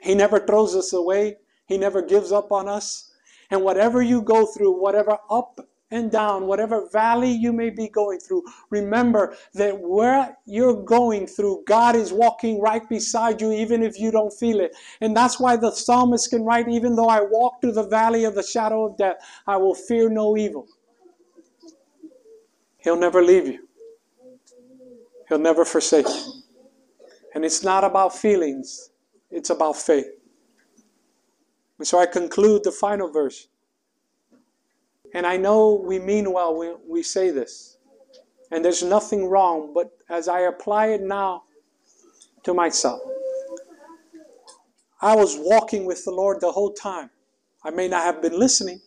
He 0.00 0.14
never 0.14 0.40
throws 0.40 0.74
us 0.74 0.94
away, 0.94 1.36
He 1.66 1.76
never 1.76 2.00
gives 2.00 2.32
up 2.32 2.50
on 2.52 2.68
us. 2.68 3.12
And 3.50 3.62
whatever 3.62 4.00
you 4.00 4.22
go 4.22 4.46
through, 4.46 4.80
whatever 4.80 5.18
up 5.30 5.60
and 5.90 6.10
down, 6.10 6.46
whatever 6.46 6.88
valley 6.90 7.30
you 7.30 7.52
may 7.52 7.70
be 7.70 7.88
going 7.88 8.20
through, 8.20 8.44
remember 8.70 9.36
that 9.54 9.78
where 9.80 10.36
you're 10.46 10.82
going 10.82 11.26
through, 11.26 11.64
God 11.66 11.96
is 11.96 12.12
walking 12.12 12.60
right 12.60 12.88
beside 12.88 13.40
you, 13.40 13.52
even 13.52 13.82
if 13.82 13.98
you 13.98 14.10
don't 14.10 14.32
feel 14.32 14.60
it. 14.60 14.76
And 15.00 15.16
that's 15.16 15.40
why 15.40 15.56
the 15.56 15.72
psalmist 15.72 16.30
can 16.30 16.44
write, 16.44 16.68
even 16.68 16.94
though 16.94 17.08
I 17.08 17.20
walk 17.22 17.60
through 17.60 17.72
the 17.72 17.86
valley 17.86 18.24
of 18.24 18.34
the 18.34 18.42
shadow 18.42 18.86
of 18.86 18.96
death, 18.96 19.16
I 19.46 19.56
will 19.56 19.74
fear 19.74 20.08
no 20.08 20.36
evil. 20.36 20.66
He'll 22.78 22.98
never 22.98 23.22
leave 23.22 23.46
you. 23.46 23.68
He'll 25.28 25.38
never 25.38 25.64
forsake 25.64 26.08
you. 26.08 26.42
And 27.34 27.44
it's 27.44 27.62
not 27.62 27.84
about 27.84 28.16
feelings, 28.16 28.90
it's 29.30 29.50
about 29.50 29.76
faith. 29.76 30.08
And 31.78 31.86
so 31.86 31.98
I 31.98 32.06
conclude 32.06 32.64
the 32.64 32.72
final 32.72 33.10
verse. 33.10 33.48
And 35.14 35.26
I 35.26 35.36
know 35.36 35.74
we 35.74 35.98
mean 35.98 36.32
well 36.32 36.54
when 36.56 36.76
we 36.88 37.02
say 37.02 37.30
this. 37.30 37.78
And 38.50 38.64
there's 38.64 38.82
nothing 38.82 39.26
wrong, 39.26 39.72
but 39.74 39.90
as 40.08 40.28
I 40.28 40.40
apply 40.40 40.88
it 40.88 41.02
now 41.02 41.44
to 42.42 42.54
myself, 42.54 43.00
I 45.02 45.16
was 45.16 45.36
walking 45.38 45.86
with 45.86 46.04
the 46.04 46.10
Lord 46.10 46.40
the 46.40 46.52
whole 46.52 46.72
time. 46.72 47.10
I 47.64 47.70
may 47.70 47.88
not 47.88 48.02
have 48.02 48.20
been 48.20 48.38
listening, 48.38 48.80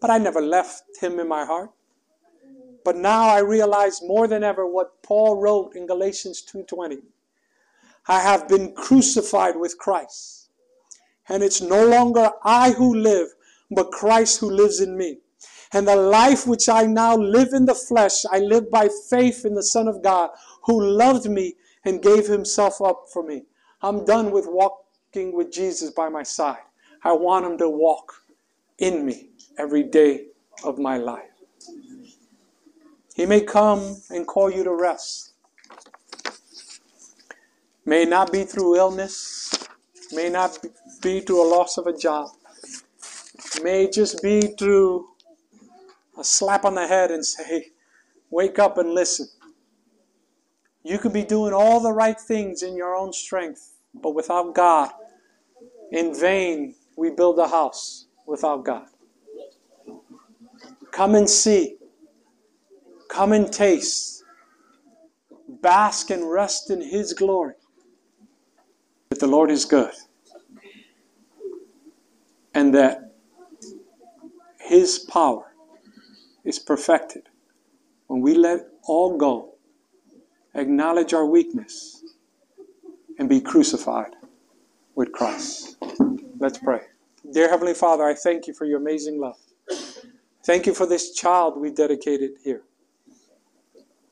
but 0.00 0.10
I 0.10 0.18
never 0.18 0.40
left 0.40 0.82
Him 1.00 1.18
in 1.18 1.28
my 1.28 1.44
heart. 1.44 1.70
But 2.84 2.96
now 2.96 3.28
I 3.28 3.40
realize 3.40 4.00
more 4.02 4.26
than 4.26 4.42
ever 4.42 4.66
what 4.66 5.02
Paul 5.02 5.36
wrote 5.36 5.76
in 5.76 5.86
Galatians 5.86 6.42
2:20. 6.42 7.02
I 8.08 8.20
have 8.20 8.48
been 8.48 8.74
crucified 8.74 9.56
with 9.56 9.78
Christ. 9.78 10.48
And 11.28 11.42
it's 11.42 11.60
no 11.60 11.86
longer 11.86 12.32
I 12.42 12.72
who 12.72 12.94
live, 12.94 13.28
but 13.70 13.92
Christ 13.92 14.38
who 14.38 14.50
lives 14.50 14.80
in 14.80 14.96
me. 14.96 15.18
And 15.72 15.86
the 15.86 15.96
life 15.96 16.46
which 16.46 16.68
I 16.68 16.82
now 16.82 17.16
live 17.16 17.52
in 17.52 17.64
the 17.64 17.74
flesh, 17.74 18.24
I 18.30 18.40
live 18.40 18.70
by 18.70 18.88
faith 19.08 19.44
in 19.44 19.54
the 19.54 19.62
Son 19.62 19.86
of 19.86 20.02
God, 20.02 20.30
who 20.64 20.82
loved 20.82 21.30
me 21.30 21.54
and 21.84 22.02
gave 22.02 22.26
himself 22.26 22.80
up 22.82 23.04
for 23.12 23.22
me. 23.22 23.44
I'm 23.82 24.04
done 24.04 24.30
with 24.30 24.46
walking 24.48 25.32
with 25.32 25.52
Jesus 25.52 25.90
by 25.90 26.08
my 26.08 26.22
side. 26.22 26.62
I 27.04 27.12
want 27.12 27.46
him 27.46 27.56
to 27.58 27.68
walk 27.68 28.12
in 28.78 29.06
me 29.06 29.30
every 29.58 29.84
day 29.84 30.26
of 30.64 30.78
my 30.78 30.98
life. 30.98 31.24
He 33.14 33.26
may 33.26 33.40
come 33.40 33.96
and 34.10 34.26
call 34.26 34.50
you 34.50 34.64
to 34.64 34.74
rest. 34.74 35.34
May 37.84 38.04
not 38.04 38.32
be 38.32 38.44
through 38.44 38.76
illness, 38.76 39.52
may 40.12 40.28
not 40.28 40.58
be 41.02 41.20
through 41.20 41.46
a 41.46 41.48
loss 41.48 41.78
of 41.78 41.86
a 41.86 41.96
job, 41.96 42.28
may 43.62 43.88
just 43.90 44.22
be 44.22 44.40
through 44.58 45.08
a 46.18 46.24
slap 46.24 46.64
on 46.64 46.74
the 46.74 46.86
head 46.86 47.10
and 47.10 47.24
say, 47.24 47.68
Wake 48.30 48.58
up 48.58 48.78
and 48.78 48.92
listen. 48.92 49.28
You 50.84 50.98
could 50.98 51.12
be 51.12 51.24
doing 51.24 51.52
all 51.52 51.80
the 51.80 51.92
right 51.92 52.18
things 52.18 52.62
in 52.62 52.76
your 52.76 52.94
own 52.94 53.12
strength, 53.12 53.76
but 53.94 54.14
without 54.14 54.54
God, 54.54 54.90
in 55.92 56.14
vain 56.18 56.74
we 56.96 57.10
build 57.10 57.38
a 57.38 57.48
house 57.48 58.06
without 58.26 58.64
God. 58.64 58.86
Come 60.92 61.14
and 61.14 61.28
see. 61.28 61.76
Come 63.08 63.32
and 63.32 63.52
taste. 63.52 64.22
Bask 65.48 66.10
and 66.10 66.30
rest 66.30 66.70
in 66.70 66.80
His 66.80 67.12
glory. 67.12 67.54
That 69.10 69.20
the 69.20 69.26
Lord 69.26 69.50
is 69.50 69.64
good 69.64 69.92
and 72.54 72.74
that 72.74 73.12
His 74.58 75.00
power 75.00 75.49
is 76.50 76.58
perfected 76.58 77.30
when 78.08 78.20
we 78.20 78.34
let 78.34 78.60
all 78.84 79.16
go 79.16 79.50
acknowledge 80.54 81.14
our 81.14 81.26
weakness, 81.26 82.02
and 83.18 83.28
be 83.28 83.40
crucified 83.40 84.12
with 84.94 85.12
Christ. 85.12 85.76
Let's 86.38 86.58
pray. 86.58 86.80
Dear 87.32 87.48
Heavenly 87.48 87.74
Father, 87.74 88.04
I 88.04 88.14
thank 88.14 88.46
you 88.46 88.54
for 88.54 88.64
your 88.64 88.78
amazing 88.78 89.20
love. 89.20 89.38
Thank 90.44 90.66
you 90.66 90.74
for 90.74 90.86
this 90.86 91.14
child 91.14 91.60
we 91.60 91.70
dedicated 91.70 92.30
here. 92.42 92.62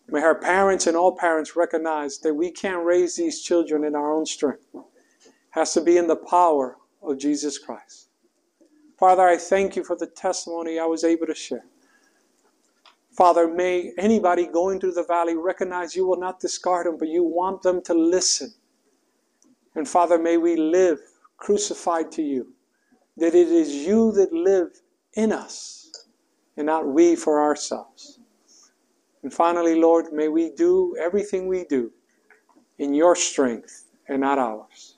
May 0.09 0.21
her 0.21 0.35
parents 0.35 0.87
and 0.87 0.97
all 0.97 1.17
parents 1.17 1.57
recognize 1.57 2.19
that 2.19 2.35
we 2.35 2.51
can't 2.51 2.85
raise 2.85 3.17
these 3.17 3.43
children 3.43 3.85
in 3.85 3.95
our 3.95 4.15
own 4.15 4.27
strength. 4.27 4.67
It 4.75 4.85
has 5.51 5.73
to 5.75 5.81
be 5.81 5.97
in 5.97 6.07
the 6.07 6.17
power 6.17 6.77
of 7.03 7.19
Jesus 7.19 7.59
Christ. 7.59 8.09
Father, 8.99 9.23
I 9.23 9.37
thank 9.37 9.77
you 9.77 9.85
for 9.85 9.97
the 9.97 10.07
testimony 10.07 10.79
I 10.79 10.87
was 10.87 11.05
able 11.05 11.27
to 11.27 11.35
share. 11.35 11.65
Father, 13.19 13.53
may 13.53 13.91
anybody 13.99 14.47
going 14.47 14.79
through 14.79 14.93
the 14.93 15.03
valley 15.03 15.35
recognize 15.37 15.97
you 15.97 16.07
will 16.07 16.21
not 16.21 16.39
discard 16.39 16.87
them, 16.87 16.97
but 16.97 17.09
you 17.09 17.25
want 17.25 17.63
them 17.63 17.83
to 17.83 17.93
listen. 17.93 18.55
And 19.75 19.89
Father, 19.89 20.21
may 20.21 20.37
we 20.37 20.55
live 20.55 21.01
crucified 21.37 22.13
to 22.13 22.23
you, 22.23 22.55
that 23.17 23.35
it 23.35 23.49
is 23.49 23.75
you 23.75 24.13
that 24.13 24.33
live 24.33 24.69
in 25.15 25.33
us 25.33 25.91
and 26.57 26.67
not 26.67 26.87
we 26.87 27.17
for 27.17 27.41
ourselves. 27.41 28.21
And 29.25 29.35
finally, 29.35 29.75
Lord, 29.75 30.13
may 30.13 30.29
we 30.29 30.51
do 30.51 30.95
everything 30.97 31.49
we 31.49 31.65
do 31.65 31.91
in 32.79 32.95
your 32.95 33.17
strength 33.17 33.87
and 34.07 34.21
not 34.21 34.39
ours. 34.39 34.95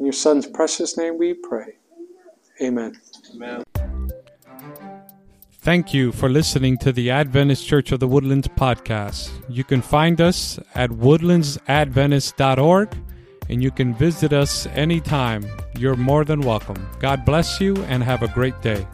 In 0.00 0.06
your 0.06 0.12
Son's 0.12 0.48
precious 0.48 0.98
name 0.98 1.18
we 1.18 1.34
pray. 1.34 1.76
Amen. 2.60 3.00
Amen. 3.32 3.62
Thank 5.62 5.94
you 5.94 6.10
for 6.10 6.28
listening 6.28 6.76
to 6.78 6.90
the 6.90 7.12
Adventist 7.12 7.64
Church 7.64 7.92
of 7.92 8.00
the 8.00 8.08
Woodlands 8.08 8.48
podcast. 8.48 9.30
You 9.48 9.62
can 9.62 9.80
find 9.80 10.20
us 10.20 10.58
at 10.74 10.90
woodlandsadventist.org 10.90 12.96
and 13.48 13.62
you 13.62 13.70
can 13.70 13.94
visit 13.94 14.32
us 14.32 14.66
anytime. 14.66 15.46
You're 15.78 15.94
more 15.94 16.24
than 16.24 16.40
welcome. 16.40 16.84
God 16.98 17.24
bless 17.24 17.60
you 17.60 17.76
and 17.84 18.02
have 18.02 18.24
a 18.24 18.28
great 18.28 18.60
day. 18.60 18.84